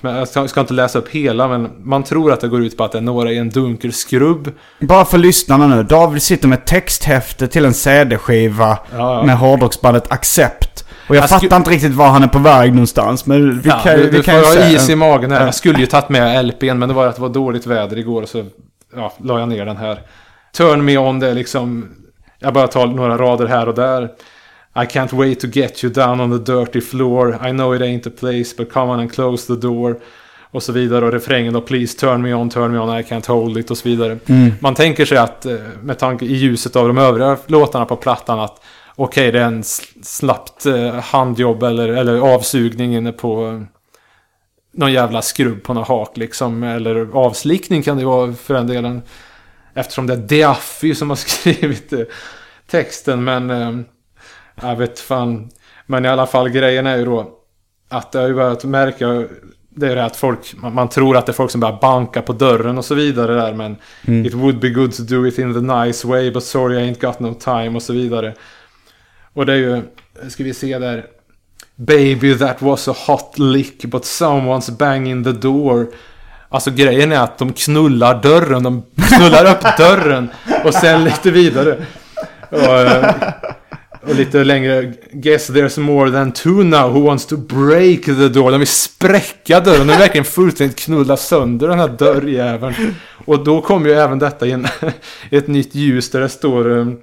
[0.00, 2.92] Jag- ska- inte läsa upp hela, men man tror att det går ut på att
[2.92, 4.50] det är några i en dunkel skrubb.
[4.80, 5.82] Bara för lyssnarna nu.
[5.82, 9.22] David sitter med texthäfte till en CD-skiva Ja, ja.
[9.22, 10.84] med hårdrocksbandet Accept.
[11.08, 13.26] Och jag Jag fattar inte riktigt var han är på väg någonstans.
[13.26, 15.38] Men vi Ja, kan, du, vi du kan får ju ha is i magen här.
[15.40, 15.44] Ja.
[15.44, 18.24] Jag skulle ju tagit med LPn, men det var att det var dåligt väder igår
[18.26, 18.44] så
[18.96, 20.00] ja, la jag ner den här.
[20.56, 21.88] Turn Me On, det är liksom...
[22.38, 24.04] Jag bara tar några rader här och där.
[24.76, 27.46] I can't wait to get you down on the dirty floor.
[27.48, 30.00] I know it ain't a place, but come on and close the door.
[30.50, 31.06] Och så vidare.
[31.06, 33.78] Och refrängen då, please turn me on, turn me on, I can't hold it och
[33.78, 34.18] så vidare.
[34.26, 34.52] Mm.
[34.60, 38.40] Man tänker sig att, eh, med tanke i ljuset av de övriga låtarna på plattan,
[38.40, 38.60] att
[38.96, 43.62] okej, det är en sl- slappt eh, handjobb eller, eller avsugning inne på eh,
[44.74, 46.62] någon jävla skrubb på någon hak liksom.
[46.62, 49.02] Eller avslickning kan det vara för den delen.
[49.74, 52.00] Eftersom det är Deaffy som har skrivit eh,
[52.70, 53.24] texten.
[53.24, 53.72] Men eh,
[54.62, 55.50] jag vet fan.
[55.86, 57.38] Men i alla fall grejen är ju då
[57.88, 59.26] att det har ju börjat märka
[59.74, 62.22] det är det att folk, man, man tror att det är folk som börjar banka
[62.22, 64.26] på dörren och så vidare där men Mm.
[64.26, 67.00] It would be good to do it in the nice way but sorry I ain't
[67.00, 68.34] got no time och så vidare.
[69.32, 69.82] Och det är ju,
[70.28, 71.06] ska vi se där.
[71.76, 75.86] Baby that was a hot lick but someone's banging the door.
[76.52, 78.82] Alltså grejen är att de knullar dörren, de
[79.16, 80.28] knullar upp dörren
[80.64, 81.76] och sen lite vidare.
[82.50, 83.14] Och, eh,
[84.02, 84.92] och lite längre.
[85.12, 88.50] Guess there's more than two now who wants to break the door.
[88.50, 89.78] De vill spräcka dörren.
[89.78, 92.74] De vill verkligen fullständigt knulla sönder den här dörrjäveln.
[93.24, 94.68] Och då kommer ju även detta in
[95.30, 96.98] ett nytt ljus där det står um,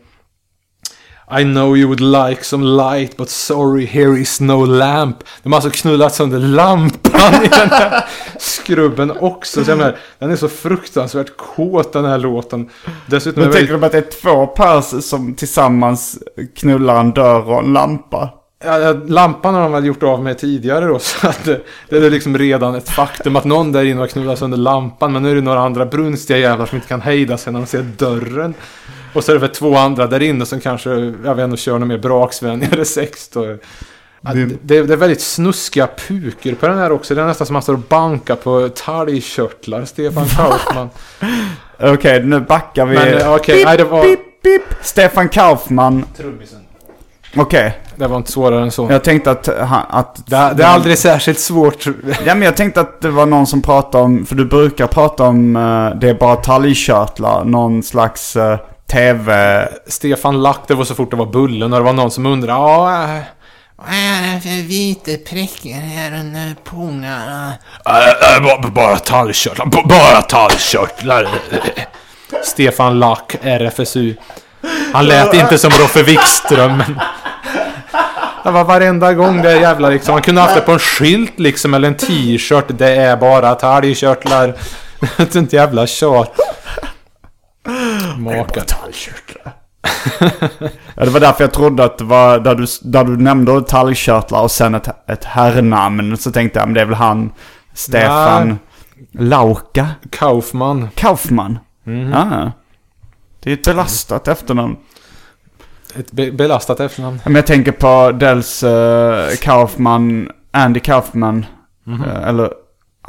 [1.31, 5.23] i know you would like some light but sorry here is no lamp.
[5.43, 8.05] De har alltså knullat sönder lampan i den här
[8.39, 9.65] skrubben också.
[9.65, 12.69] Så jag menar, den är så fruktansvärt kåt den här låten.
[13.07, 13.91] Dessutom Men tänker väldigt...
[13.91, 16.19] du att det är två pers som tillsammans
[16.55, 18.29] knullar en dörr och en lampa?
[18.63, 20.99] Ja, lampan har de väl gjort av med tidigare då.
[20.99, 24.39] Så att det, det är liksom redan ett faktum att någon där inne har knullat
[24.39, 25.13] sönder lampan.
[25.13, 27.65] Men nu är det några andra brunstiga jävlar som inte kan hejda sig när de
[27.65, 28.53] ser dörren.
[29.13, 30.89] Och så är det väl två andra där inne som kanske,
[31.25, 33.57] jag vet inte, kör något mer braksvänligare sex då.
[34.21, 37.15] Ja, det, det, det är väldigt snuskiga puker på den här också.
[37.15, 40.89] Det är nästan som att man står och bankar på talgkörtlar, Stefan Kaufman.
[41.79, 42.95] Okej, nu backar vi.
[42.95, 44.03] Men eh, okej, Pip, nej det var...
[44.03, 44.61] pip, pip.
[44.81, 46.05] Stefan Kaufman.
[46.17, 46.59] Trummisen.
[47.35, 47.79] Okej.
[47.95, 48.87] Det var inte svårare än så.
[48.91, 49.47] Jag tänkte att...
[49.57, 51.85] han- att Det, det är aldrig särskilt svårt.
[52.25, 55.23] Ja men jag tänkte att det var någon som pratade om, för du brukar prata
[55.23, 58.55] om uh, det är bara talgkörtlar, någon slags uh,
[58.91, 59.67] TV...
[59.87, 62.59] Stefan Lack, det var så fort det var Bullen och det var någon som undrade
[62.59, 63.21] ja,
[63.75, 67.53] Vad är det för vita prickar här under pungarna?
[67.85, 71.27] Äh, äh, bara, tallkörtlar, bara tallkörtlar.
[72.43, 74.15] Stefan Lack, RFSU.
[74.93, 76.99] Han lät inte som Roffe Wikström, men...
[78.43, 80.13] Det var varenda gång det jävla liksom.
[80.13, 82.65] Man kunde haft det på en skylt liksom, eller en t-shirt.
[82.67, 84.55] Det är bara talgkörtlar.
[85.17, 86.39] Det är inte jävla tjat.
[88.17, 88.63] Makan.
[90.95, 94.41] Ja, det var därför jag trodde att det var där du, där du nämnde talgkörtlar
[94.41, 96.17] och sen ett, ett herrnamn.
[96.17, 97.31] Så tänkte jag, men det är väl han
[97.73, 98.57] Stefan Nej.
[99.11, 99.87] Lauka?
[100.09, 100.89] Kaufman.
[100.95, 101.59] Kaufman?
[101.83, 102.13] Mhm.
[102.13, 102.51] Ah.
[103.39, 104.75] Det är ett belastat efternamn.
[105.95, 107.19] Ett be belastat efternamn.
[107.25, 111.45] Men jag tänker på dels eh, Kaufman, Andy Kaufman.
[111.83, 112.03] Mhm.
[112.03, 112.49] eh, eller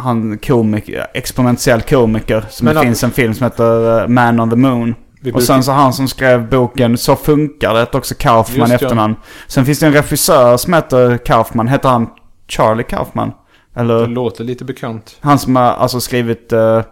[0.00, 2.44] han komiker, exponentiell komiker.
[2.50, 4.94] Som Men det att- finns en film som heter eh, Man on the Moon.
[5.22, 8.82] Vi Och sen så han som skrev boken Så funkar det, också Kaufman i Just
[8.82, 8.86] ja.
[8.86, 9.14] efternamn.
[9.46, 11.68] Sen finns det en regissör som heter Kaufman.
[11.68, 12.08] Heter han
[12.48, 13.32] Charlie Kaufman?
[13.76, 14.00] Eller?
[14.00, 15.16] Det låter lite bekant.
[15.20, 16.52] Han som har alltså skrivit...
[16.52, 16.82] Uh,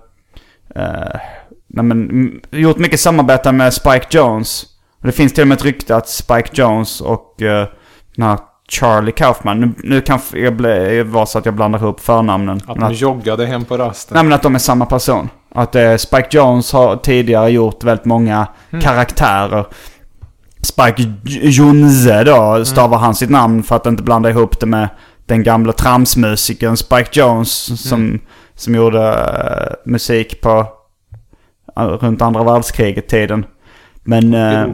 [1.66, 4.66] nej men, gjort mycket samarbete med Spike Jones.
[5.00, 7.48] Och det finns till och med ett rykte att Spike Jones och uh,
[8.16, 8.38] den här
[8.68, 9.60] Charlie Kaufman.
[9.60, 12.60] Nu, nu kan jag bli, vara så att jag blandar ihop förnamnen.
[12.66, 14.14] Att de joggade hem på rasten.
[14.14, 15.28] Nej men att de är samma person.
[15.54, 18.82] Att eh, Spike Jones har tidigare gjort väldigt många Mm.
[18.84, 19.66] karaktärer.
[20.62, 24.88] Spike Jonze då stavar han sitt namn för att inte blanda ihop det med
[25.26, 28.18] den gamla tramsmusikern Spike Jones som,
[28.54, 30.66] som gjorde eh, musik på
[31.76, 33.46] eh, runt andra världskriget tiden.
[34.02, 34.66] Men, eh,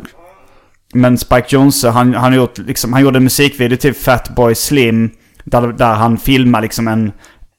[0.95, 5.11] men Spike Jonze han, han, gjort, liksom, han gjorde en musikvideo till Fatboy Slim
[5.45, 7.12] där, där han filmar liksom en,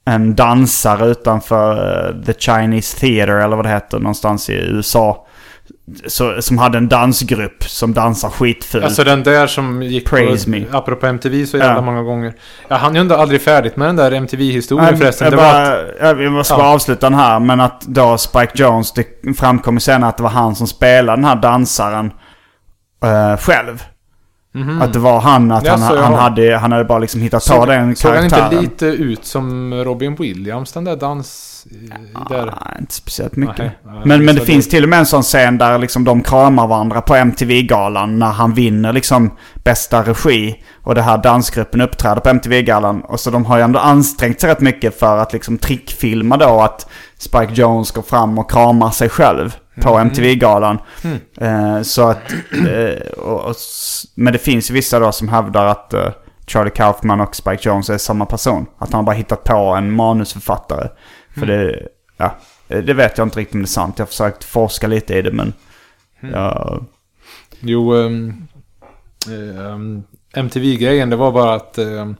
[0.06, 1.72] en dansare utanför
[2.10, 5.28] eh, The Chinese Theater eller vad det heter någonstans i USA.
[6.08, 8.84] Så, som hade en dansgrupp som dansar skitfult.
[8.84, 10.66] Alltså den där som gick Praise på, me.
[10.72, 11.82] apropå MTV så jävla Ja.
[11.82, 12.34] många gånger.
[12.68, 15.26] Jag hann ju inte aldrig färdigt med den där MTV-historien förresten.
[15.26, 16.74] Jag, Det var bara, att, jag, jag måste bara Ja.
[16.74, 17.40] avsluta den här.
[17.40, 19.06] Men att då Spike Jones, det
[19.38, 22.12] framkom ju senare att det var han som spelade den här dansaren
[23.04, 23.84] eh, själv.
[24.52, 24.82] Mhm.
[24.82, 26.20] Att det var han, att han, han, ja.
[26.20, 28.64] hade, han hade bara liksom hittat på såg, den såg han karaktären.
[28.64, 31.55] inte lite ut som Robin Williams, den där dans...
[32.30, 32.46] Där?
[32.46, 33.58] Nej, inte speciellt mycket.
[33.58, 36.24] Nej, nej, men, men det finns till och med en sån scen där liksom de
[36.24, 39.32] kramar varandra på MTV-galan när han vinner liksom
[39.64, 40.64] bästa regi.
[40.84, 43.02] Och det här dansgruppen uppträder på MTV-galan.
[43.02, 46.62] Och så de har ju ändå ansträngt sig rätt mycket för att liksom trickfilma då
[46.62, 46.88] att
[47.18, 50.02] Spike Jones går fram och kramar sig själv på Mhm.
[50.02, 50.78] MTV-galan.
[51.04, 51.20] Mm.
[51.76, 52.32] Eh, så att...
[52.52, 53.56] Eh, och, och,
[54.16, 56.10] men det finns ju vissa då som hävdar att eh,
[56.48, 58.66] Charlie Kaufman och Spike Jones är samma person.
[58.78, 60.88] Att han bara hittat på en manusförfattare.
[61.40, 61.88] För det...
[62.18, 62.36] Ja,
[62.68, 63.96] det vet jag inte riktigt om det är sant.
[63.98, 65.54] Jag har försökt forska lite i det men...
[66.22, 66.36] Mm.
[66.36, 66.80] Ja,
[67.60, 68.48] Jo, ehm,
[69.30, 72.16] ehm, MTV-grejen det var bara att ehm,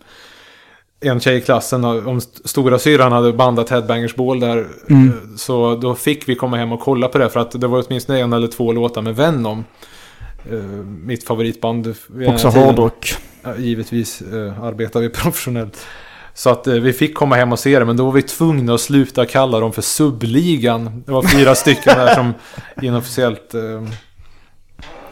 [1.02, 4.68] en tjej i klassen, om st- stora syran hade bandat Headbangers Ball där.
[4.90, 5.08] Mm.
[5.08, 7.84] eh, Så då fick vi komma hem och kolla på det för att det var
[7.88, 9.64] åtminstone en eller två låtar med Venom.
[10.52, 11.96] Eh, mitt favoritband.
[12.28, 13.16] också hårdrock.
[13.44, 15.86] Ja, givetvis eh, arbetar vi professionellt.
[16.38, 18.74] Så att eh, vi fick komma hem och se det, men då var vi tvungna
[18.74, 21.04] att sluta kalla dem för subligan.
[21.06, 22.34] Det var fyra stycken där som
[22.82, 23.54] inofficiellt...
[23.54, 23.62] Eh,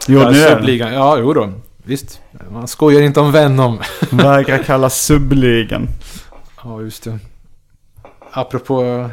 [0.08, 0.92] Gjorde ja, ni subligan.
[0.94, 1.52] Ja, jo då.
[1.84, 2.20] Visst.
[2.50, 3.78] Man skojar inte om Venom.
[4.10, 5.88] Vägrar kalla subligan.
[6.64, 7.18] ja, just det.
[8.30, 9.10] Apropå...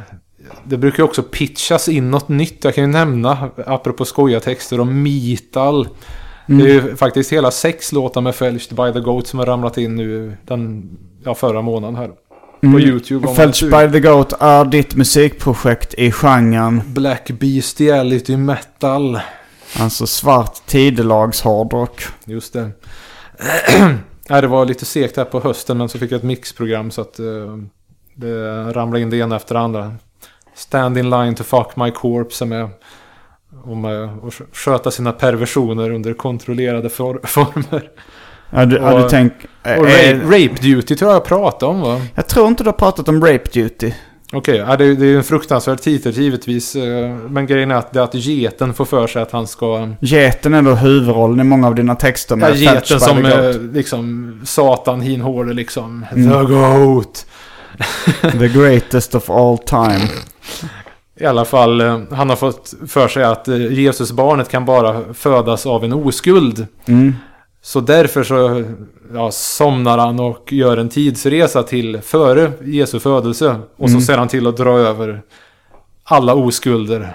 [0.64, 2.64] Det brukar också pitchas in något nytt.
[2.64, 5.88] Jag kan ju nämna, apropå skojartexter, om Metal.
[6.45, 9.78] Det är ju faktiskt hela sex låtar med Felched by the Goat som har ramlat
[9.78, 10.89] in nu den,
[11.24, 12.07] ja, förra månaden här.
[12.07, 12.80] På Mm.
[12.82, 13.26] YouTube.
[13.26, 13.88] man Felch suger.
[13.88, 16.82] by the Goat är ditt musikprojekt i genren.
[16.86, 19.19] Black Bestiality Metal.
[19.80, 22.01] Alltså svart tidelags hårdrock.
[22.26, 22.69] Just det.
[24.30, 27.01] Nej, det var lite segt här på hösten men så fick jag ett mixprogram så
[27.01, 27.26] att eh,
[28.15, 29.93] det ramlade in det ena efter det andra.
[30.55, 32.61] Stand in line to fuck my corpse är med.
[32.61, 37.89] Eh, att sköta sina perversioner under kontrollerade for former.
[38.54, 39.34] Ja, du, ja, du tänk...
[39.64, 39.82] och eh,
[40.20, 42.02] rape, rape duty tror jag jag pratade om va?
[42.16, 43.91] Jag tror inte du har pratat om Rape Duty.
[44.34, 46.76] Okej, ja, det, är- det är ju en fruktansvärd titel givetvis.
[46.76, 49.88] eh, Men grejen är att, det är att geten får för sig att han ska...
[49.99, 53.52] Geten är då huvudrollen i många av dina texter Ja, med Felch geten som eh,
[53.74, 56.06] liksom Satan hinhåle liksom.
[56.16, 56.30] Mm.
[56.47, 57.26] The Goat.
[58.39, 60.08] The greatest of all time.
[61.20, 65.66] I alla fall, eh, han har fått för sig att eh, Jesusbarnet kan bara födas
[65.66, 66.68] av en oskuld.
[66.86, 67.16] Mm.
[67.64, 68.64] Så därför så
[69.14, 73.55] ja, somnar han och gör en tidsresa till före Jesu födelse.
[73.78, 74.01] Och så Mm.
[74.01, 75.22] ser han till att dra över
[76.03, 77.14] alla oskulder.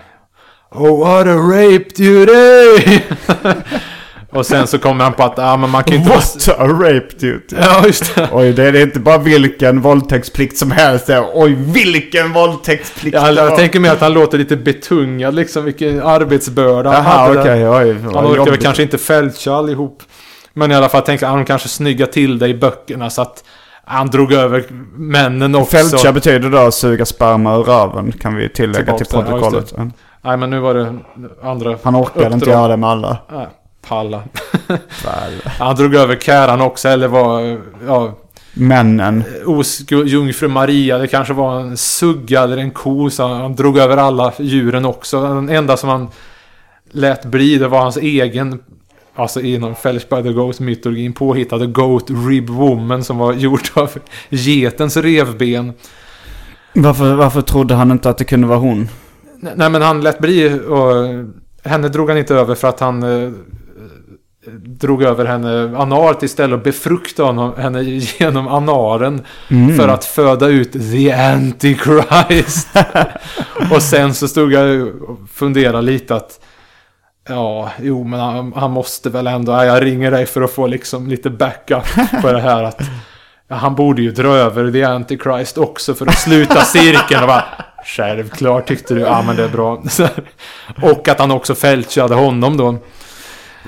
[0.70, 3.00] Oh what a rape duty!
[4.30, 6.12] och sen så kommer han på att ah, men man kan ju inte...
[6.14, 7.56] What a rape duty.
[7.60, 8.28] Ja, just det.
[8.32, 11.06] Oj, det är inte bara vilken våldtäktsplikt som helst.
[11.06, 13.14] Det är, oj, vilken våldtäktsplikt.
[13.16, 17.40] Ja, jag tänker mig att han låter lite betungad liksom, vilken arbetsbörda han Jaha, hade
[17.40, 20.02] okej, oj, Han orkar väl kanske inte fältcha allihop.
[20.58, 23.44] Men i alla fall tänkte han kanske snygga till det i böckerna så att
[23.84, 24.64] han drog över
[24.96, 25.76] männen också.
[25.76, 29.76] Fältcha betyder då suga sperma ur röven, kan vi tillägga Tillbaka till ja, protokollet.
[29.76, 29.90] det.
[30.22, 30.98] Nej men nu var det
[31.42, 32.52] andra Han orkade inte uppdrag.
[32.52, 33.18] göra det med alla.
[33.32, 33.46] Nej,
[33.88, 34.22] palla.
[35.44, 37.60] han drog över käran också eller var...
[37.86, 38.14] Ja,
[38.54, 39.24] Männen.
[40.06, 43.10] jungfru Maria, det kanske var en sugga eller en ko.
[43.10, 45.22] Så han, han drog över alla djuren också.
[45.22, 46.08] Den enda som han
[46.90, 48.62] lät bli, det var hans egen,
[49.16, 53.90] alltså inom Fellers by the Goat mytologin påhittade Goat Rib Woman som var gjord av
[54.28, 55.72] getens revben.
[56.72, 58.88] Varför, varför trodde han inte att det kunde vara hon?
[59.40, 61.24] Nej men han lät bli och
[61.70, 63.30] henne drog han inte över för att han eh,
[64.64, 69.76] drog över henne analt istället och befruktade honom, henne genom anaren Mm.
[69.76, 72.68] för att föda ut the antichrist.
[73.74, 76.40] och sen så stod jag och funderade lite att
[77.28, 80.66] Ja, jo men han, han måste väl ändå, ja, jag ringer dig för att få
[80.66, 81.84] liksom lite backup
[82.22, 82.80] på det här att
[83.48, 87.44] ja, han borde ju dra över the antichrist också för att sluta cirkeln och bara
[87.86, 89.82] Självklart tyckte du, ja men det är bra.
[90.82, 92.68] Och att han också fältshade honom då.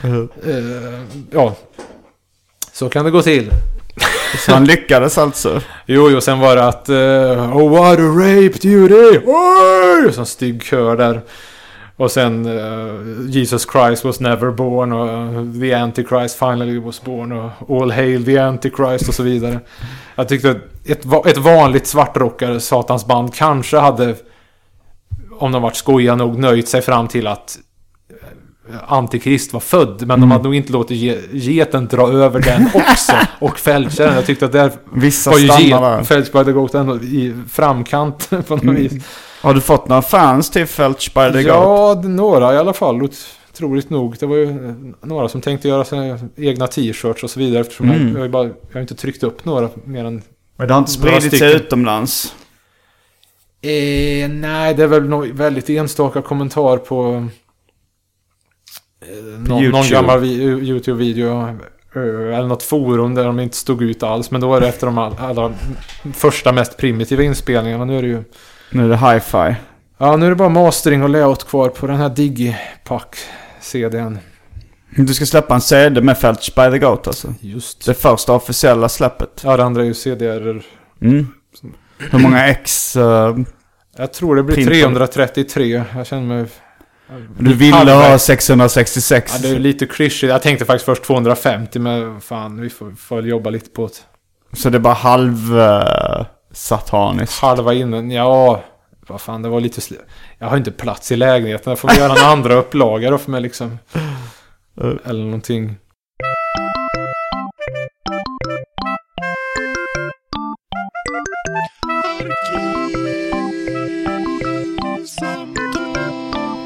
[0.03, 1.01] Eh,
[1.31, 1.55] ja,
[2.73, 3.51] så kan det gå till.
[4.47, 5.61] Så han lyckades alltså?
[5.87, 9.21] Jo, jo, sen var det att eh, Oh what a rape duty!
[9.27, 10.07] Oj!
[10.09, 11.21] Och så en stygg kör där.
[12.01, 12.95] Och sen eh,
[13.29, 18.25] Jesus Christ was never born och eh, The Antichrist finally was born och All hail
[18.25, 19.61] the Antichrist och så vidare.
[20.15, 24.15] Jag tyckte att ett, ett vanligt svartrockare satans band kanske hade
[25.39, 27.59] om de varit skojiga nog nöjt sig fram till att
[28.71, 29.95] eh, Antikrist var född.
[30.01, 30.21] Men Mm.
[30.21, 33.13] de hade nog inte låtit ge, geten dra över den också.
[33.39, 34.15] och fälsha den.
[34.15, 38.75] Jag tyckte att där Vissa var ju Goat ändå i framkant på något Mm.
[38.75, 38.93] vis.
[39.41, 41.45] Har du fått några fans till Goat?
[41.47, 43.03] Ja, några i alla fall.
[43.53, 44.17] Otroligt nog.
[44.21, 47.61] Det var ju eh, några som tänkte göra sina egna t-shirts och så vidare.
[47.61, 48.01] Eftersom Mm.
[48.03, 50.23] jag, jag, har ju bara, jag har inte tryckt upp några mer än
[50.57, 52.35] Men det har inte spridit sig utomlands?
[53.63, 57.27] Eh, nej, det är väl någon väldigt enstaka kommentar på
[59.07, 61.41] eh, någon, någon gammal vi, YouTube-video.
[61.95, 64.31] eh, Eller något forum där de inte stod ut alls.
[64.31, 65.53] Men då var det efter de all- allra
[66.15, 67.85] första mest primitiva inspelningarna.
[67.85, 68.25] Nu är det ju...
[68.71, 69.55] Nu är det hi-fi.
[69.99, 74.19] Ja, nu är det bara mastering och layout kvar på den här Digipack-CDn.
[74.97, 77.35] Du ska släppa en CD med Felch by the Goat alltså?
[77.41, 77.87] Just.
[77.87, 79.41] Det första officiella släppet?
[79.45, 80.63] Ja, det andra är ju CDR.
[81.03, 81.27] Mm.
[82.11, 82.97] Hur många ex?
[82.97, 83.37] eh,
[83.97, 85.07] Jag tror det blir Printar.
[85.07, 85.85] 333.
[85.97, 86.47] Jag känner mig...
[87.39, 89.33] du ville ha 666?
[89.35, 90.31] Ja, det är lite klyschigt.
[90.31, 93.93] Jag tänkte faktiskt först 250 men fan vi får, får jobba lite på det.
[94.59, 95.57] Så det är bara halv...
[95.57, 96.25] Uh,
[96.59, 97.43] sataniskt?
[97.43, 98.61] Halva innan, ja...
[99.09, 99.81] Vad fan, det var lite...
[99.81, 100.01] Sl-
[100.39, 101.71] jag har inte plats i lägenheten.
[101.71, 103.79] Jag får göra en andra upplaga då för mig liksom.
[105.05, 105.77] Eller någonting.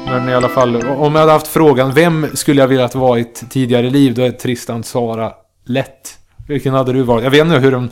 [0.05, 3.21] Men i alla fall, om jag hade haft frågan vem skulle jag vilja vara i
[3.21, 4.13] ett tidigare liv?
[4.13, 5.33] Då är Tristan Sara
[5.65, 6.17] lätt.
[6.47, 7.23] Vilken hade du varit?
[7.23, 7.89] Jag vet inte hur de...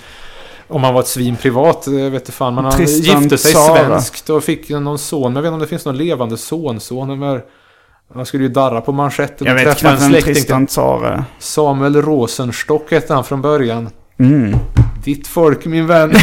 [0.72, 2.55] Om han var ett svin privat, jag vet inte fan.
[2.55, 3.86] Men han Tristan gifte sig Tzara.
[3.86, 5.34] svenskt och fick någon son.
[5.34, 7.19] Men jag vet inte om det finns någon levande sonson.
[7.19, 7.41] Men
[8.15, 10.34] han skulle ju darra på manschetten Jag och vet träffa en släkting.
[10.34, 11.24] Tristan är.
[11.39, 13.89] Samuel Rosenstock hette han från början.
[14.19, 14.55] Mm.
[15.03, 16.11] Ditt folk min vän.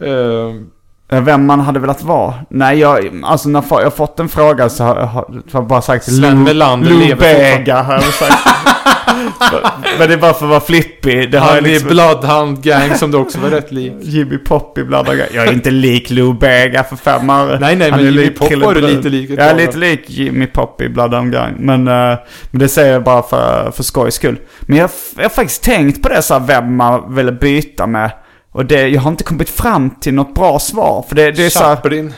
[0.04, 0.70] Ehm,
[1.12, 2.34] Eh, Vem man hade velat vara?
[2.48, 6.90] Nej, jag, alltså när jag fått en fråga så har jag bara sagt Sven Melander
[6.90, 8.48] Lou lever Bega har jag sagt.
[9.98, 11.30] Men det är bara för att vara flippig.
[11.30, 11.88] Det har han liksom...
[11.88, 13.92] Bloodhound Gang som du också var rätt lik.
[14.00, 15.08] Jimmy Pop ibland.
[15.08, 17.58] Jag är inte lik Lou Bega för fem öre.
[17.60, 20.10] Nej, nej, Han men är Jimmy Pop var du lite lik Jag är lite lik
[20.10, 21.54] Jimmy Pop i Blood on Gang.
[21.58, 22.18] Men, eh,
[22.50, 24.38] men det säger jag bara för, för skojs skull.
[24.60, 28.10] Men jag, jag har faktiskt tänkt på det så här, vem man ville byta med.
[28.52, 31.04] Och det, jag har inte kommit fram till något bra svar.
[31.08, 32.14] För det, det är så här, Chaplin.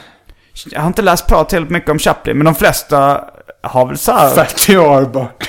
[0.71, 2.37] Jag har inte läst på tillräckligt mycket om Chaplin.
[2.37, 3.25] Men de flesta
[3.63, 4.31] har väl så här...
[4.31, 5.49] Fatty Arbuck.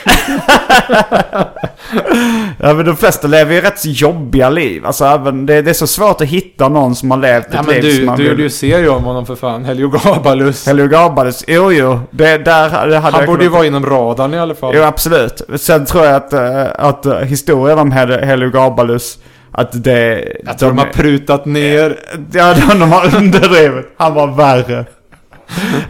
[2.60, 4.86] Ja men de flesta lever ju rätt jobbiga liv.
[4.86, 7.62] Alltså även, det, det är så svårt att hitta någon som har levt ett Ja
[7.64, 8.32] men liv du, som man du vill.
[8.32, 9.66] gjorde ju serie om honom för fan.
[9.66, 10.66] Heliogabalus.
[10.68, 12.00] Heliogabalus, jo jo.
[12.12, 14.74] Det, där hade Han borde ju vara inom radarn i alla fall.
[14.76, 15.42] Jo absolut.
[15.56, 19.18] Sen tror jag att, eh, att eh, historien om Hel- Heliogabalus,
[19.52, 20.24] att det...
[20.46, 22.00] Jag tror de har prutat ner.
[22.32, 23.86] Ja, de, de har underdrivit.
[23.98, 24.86] Han var värre.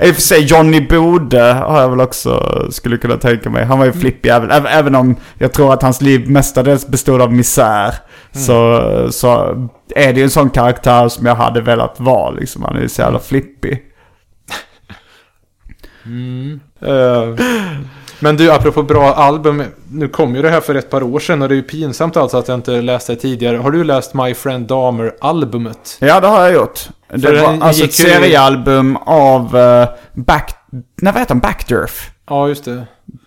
[0.01, 3.65] I och för sig Johnny Bode har jag väl också skulle kunna tänka mig.
[3.65, 7.33] Han var ju flippig även, även, om jag tror att hans liv mestadels bestod av
[7.33, 7.93] misär.
[8.31, 9.31] Så, så
[9.95, 12.63] är det ju en sån karaktär som jag hade velat vara liksom.
[12.63, 13.81] Han är ju så jävla flippig.
[16.81, 17.35] Eh,
[18.23, 19.63] men du, apropå bra album.
[19.91, 22.17] Nu kom ju det här för ett par år sedan och det är ju pinsamt
[22.17, 23.57] alltså att jag inte läste det tidigare.
[23.57, 25.97] Har du läst My Friend Dahmer-albumet?
[25.99, 26.79] Ja, det har jag gjort.
[27.13, 30.55] Det För var den alltså ett seriealbum av uh, Back...
[30.71, 31.39] Nej, vad heter han?
[31.39, 32.11] Backdurf?
[32.29, 32.83] Ja, just det.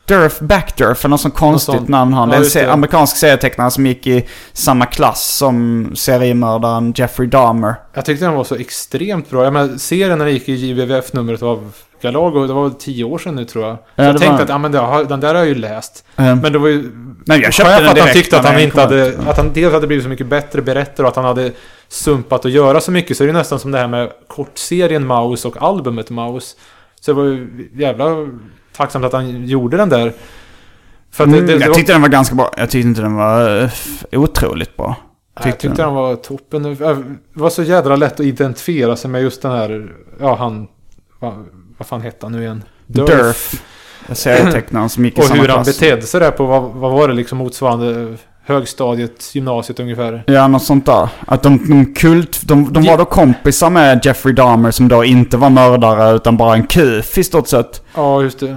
[0.07, 1.89] Durf Backdurf, eller något sånt konstigt sånt.
[1.89, 2.29] namn han.
[2.29, 2.73] Ja, det är en se- det.
[2.73, 7.75] amerikansk serietecknare som gick i samma klass som seriemördaren Jeffrey Dahmer.
[7.95, 9.45] Jag tyckte den var så extremt bra.
[9.45, 11.73] Jag menar, serien när det gick i JVVF-numret av
[12.03, 13.77] Galago, det var väl tio år sedan nu tror jag.
[13.77, 15.49] Så Ja, jag det tänkte var- att ja, men det, har- den där har jag
[15.49, 16.05] ju läst.
[16.17, 16.39] Mm.
[16.39, 16.91] Men det var ju...
[17.27, 19.07] Nej, jag köpte den att han tyckte att han inte hade...
[19.09, 19.19] ut.
[19.27, 21.53] Att han dels hade blivit så mycket bättre berättare och att han hade
[21.89, 23.17] sumpat att göra så mycket.
[23.17, 26.57] Så är det nästan som det här med kortserien Maus och albumet Maus.
[27.01, 28.05] Så det var ju jävla
[28.77, 30.13] tacksamt att han gjorde den där.
[31.13, 32.51] För att det, Mm, det, det jag var- tyckte den var ganska bra.
[32.57, 33.71] Jag tyckte inte den var
[34.13, 34.97] otroligt bra.
[35.35, 36.63] jag tyckte den var toppen.
[36.63, 39.93] Det var så jädra lätt att identifiera sig med just den här...
[40.21, 40.69] Ja, han...
[41.79, 42.63] Vad, fan hette han nu igen?
[42.87, 43.63] Durf.
[44.13, 45.81] Serietecknaren som gick i Och samma hur han klass.
[45.81, 50.25] betedde sig där på, vad, vad var det liksom motsvarande högstadiet, gymnasiet ungefär?
[50.27, 51.09] Ja, något sånt där.
[51.27, 52.41] Att de, de kult...
[52.49, 56.55] De, de var då kompisar med Jeffrey Dahmer som då inte var mördare utan bara
[56.55, 57.83] en kuf i stort sett.
[57.95, 58.57] Ja, just det.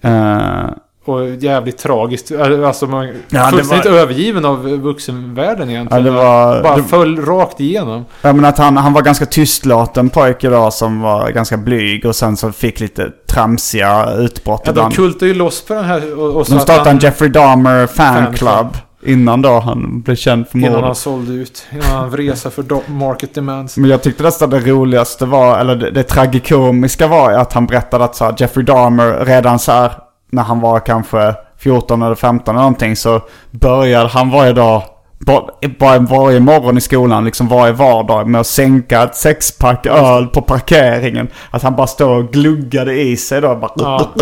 [0.00, 0.66] Eh,
[1.04, 2.32] Och jävligt tragiskt.
[2.66, 3.12] Alltså man...
[3.28, 6.04] Ja, fullständigt var- övergiven av vuxenvärlden egentligen.
[6.04, 8.04] Ja, det var- Bara föll rakt igenom.
[8.22, 12.16] Ja men att han, han var ganska tystlåten pojke då som var ganska blyg och
[12.16, 16.18] sen så fick lite tramsiga utbrott Ja, de kultade ju loss på den här.
[16.18, 18.38] Och, och De startade en Jeffrey Dahmer Fanclub.
[18.38, 18.66] fanclub
[19.06, 20.96] innan då han blev känd för Innan han mordet.
[20.96, 21.66] sålde ut.
[21.72, 23.76] Innan han vresa för market demands.
[23.76, 28.04] Men jag tyckte nästan det roligaste var, eller det, det tragikomiska var att han berättade
[28.04, 29.92] att så här, Jeffrey Dahmer redan så här
[30.30, 33.20] när han var kanske 14 eller 15 eller någonting så
[33.50, 34.82] började han varje dag,
[35.18, 40.42] bara varje morgon i skolan, liksom varje vardag med att sänka ett sexpack öl på
[40.42, 41.28] parkeringen.
[41.50, 43.54] Att han bara står och gluggade i sig då.
[43.56, 44.14] Bara, Ja.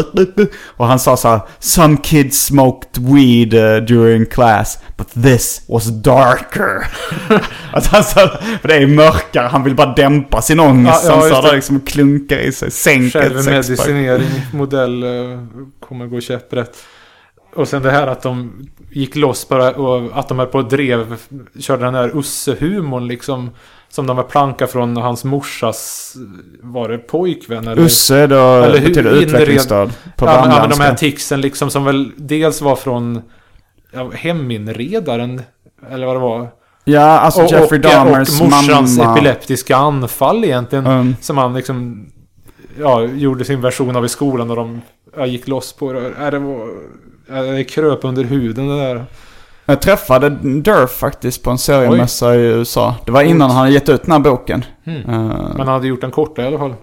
[0.66, 6.02] Och han sa så här, Some kids smoked weed uh, during class, but this was
[6.02, 6.86] darker.
[7.72, 8.28] att han sa,
[8.60, 11.04] för det är mörkare, han vill bara dämpa sin ångest.
[11.04, 11.48] Ja, ja, han sa det.
[11.48, 13.44] det liksom klunkar i sig, sänker ett sexpack.
[13.44, 15.38] Självmedicinering, modell, eh,
[15.88, 16.76] kommer gå käpprätt.
[17.54, 20.68] Och sen det här att de gick loss bara och att de höll på och
[20.68, 21.16] drev,
[21.60, 23.50] körde den här Usse-humorn liksom.
[23.88, 26.14] Som de var planka från hans morsas,
[26.62, 27.82] var det pojkvän eller?
[27.82, 31.70] Usse då Eller hur- betyder utvecklingsstöd på ja, men, ja, men de här ticsen liksom
[31.70, 33.22] som väl dels var från
[33.92, 35.42] ja, heminredaren.
[35.90, 36.48] Eller vad det var.
[36.84, 39.12] Ja, alltså Jeffrey Dahmers och morsans mamma.
[39.12, 40.86] epileptiska anfall egentligen.
[40.86, 41.16] Mm.
[41.20, 42.06] Som han liksom
[42.78, 44.80] ja, gjorde sin version av i skolan och de
[45.16, 46.12] ja, gick loss på det.
[46.20, 46.68] Ja, det, var,
[47.26, 49.04] det kröp under huden det där.
[49.66, 52.94] Jag träffade Durf faktiskt på en seriemässa i USA.
[53.06, 53.52] Det var innan Coolt.
[53.52, 54.64] han hade gett ut den här boken.
[54.84, 55.00] Mm.
[55.02, 56.74] Eh, Men han hade gjort en korta i alla fall.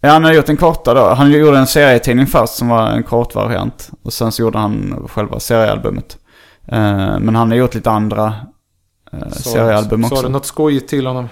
[0.00, 1.08] Ja, han hade gjort en korta då.
[1.14, 3.90] Han gjorde en serietidning först som var en kort variant.
[4.02, 6.18] Och sen så gjorde han själva seriealbumet.
[6.66, 8.34] Eh, men han har gjort lite andra
[9.14, 10.16] uh, Sa- seriealbum också.
[10.16, 11.28] Sa du något skojigt till honom?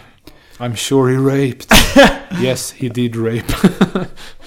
[0.61, 1.67] I'm sure he raped.
[2.43, 3.53] yes, he did rape.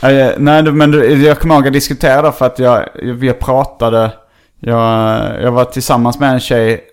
[0.37, 4.11] Nej, men jag kommer ihåg att diskutera för att jag, jag, vi pratade.
[4.59, 6.83] Jag, jag var tillsammans med en tjej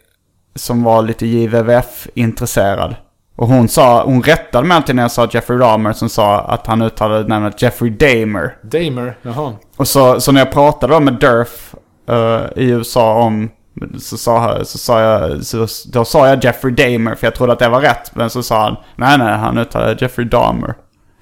[0.55, 2.97] som var lite JVVF-intresserad.
[3.37, 6.67] Och hon sa, hon rättade mig alltid när jag sa Jeffrey Dahmer som sa att
[6.67, 8.57] han uttalade namnet Jeffrey Dahmer.
[8.63, 9.53] Damer, jaha.
[9.77, 11.75] Och så, så när jag pratade då med Durf
[12.09, 13.51] eh, i USA om,
[13.99, 17.59] så sa, så sa jag, så, då sa jag Jeffrey Dahmer för jag trodde att
[17.59, 18.15] det var rätt.
[18.15, 20.75] Men så sa han, nej nej, han uttalade Jeffrey Dahmer.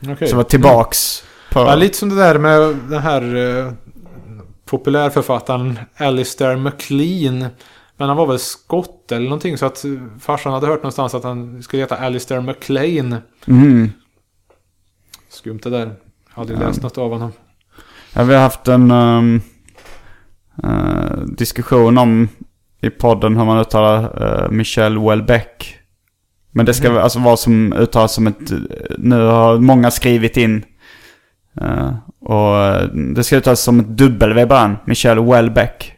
[0.08, 0.28] Okej.
[0.28, 1.60] Så var tillbaks på...
[1.60, 3.72] Ja, lite som det där med den här eh,
[4.64, 7.46] populärförfattaren Alistair MacLean.
[7.96, 9.84] Men han var väl skott eller någonting så att
[10.20, 13.16] farsan hade hört någonstans att han skulle heta Alistair MacLean.
[13.46, 13.90] Mm.
[15.28, 15.94] Skumt det där.
[16.28, 17.32] Hade ju läst något av honom.
[18.12, 19.40] Ja, vi har haft en ehm,
[20.62, 22.28] eh, diskussion om
[22.86, 25.74] i podden hur man uttalar uh, Michel Houellebecq.
[26.52, 27.02] Men det ska Mm.
[27.02, 28.52] alltså vara som uttalas som ett...
[28.98, 30.64] Nu har många skrivit in.
[31.60, 32.82] eh, och eh,
[33.14, 34.76] det ska uttalas som ett W i början.
[34.84, 35.24] Michel.
[35.24, 35.92] Welbeck.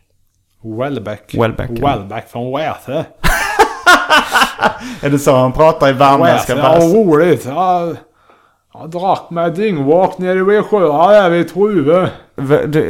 [0.65, 1.51] Welbeck, ja.
[1.87, 3.05] Welbeck från Wäthe.
[5.03, 6.95] Är det så han pratar i värmländska Wäthe, ja vers?
[6.95, 7.45] roligt.
[7.47, 7.93] Ja,
[8.75, 12.11] jag drack mig dyngvak nere vid sjön där vid Truve.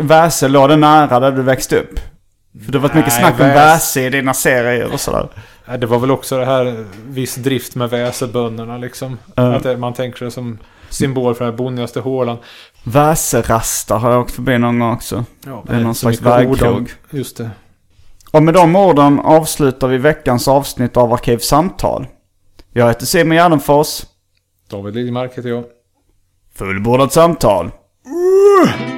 [0.03, 2.01] Väse låg det nära där du växte upp?
[2.65, 5.29] För det har varit mycket snack om Väs- Väse i dina serier och sådär.
[5.79, 9.19] Det var väl också det här viss drift med väsebönderna liksom.
[9.35, 9.55] Ja.
[9.57, 10.59] Att man tänker det som
[10.91, 12.37] symbol för den här bonnigaste hålan.
[12.85, 15.25] Väserasta har jag åkt förbi någon gång också.
[15.47, 16.91] Ja, det är någon slags vägkrog.
[17.11, 17.51] Just det.
[18.31, 22.07] Och med de orden avslutar vi veckans avsnitt av Arkivsamtal.
[22.73, 24.03] Jag heter Simon Gärdenfors.
[24.71, 25.65] David Liljemark heter jag.
[26.55, 27.67] Fullbordat samtal.
[27.67, 28.98] ACAST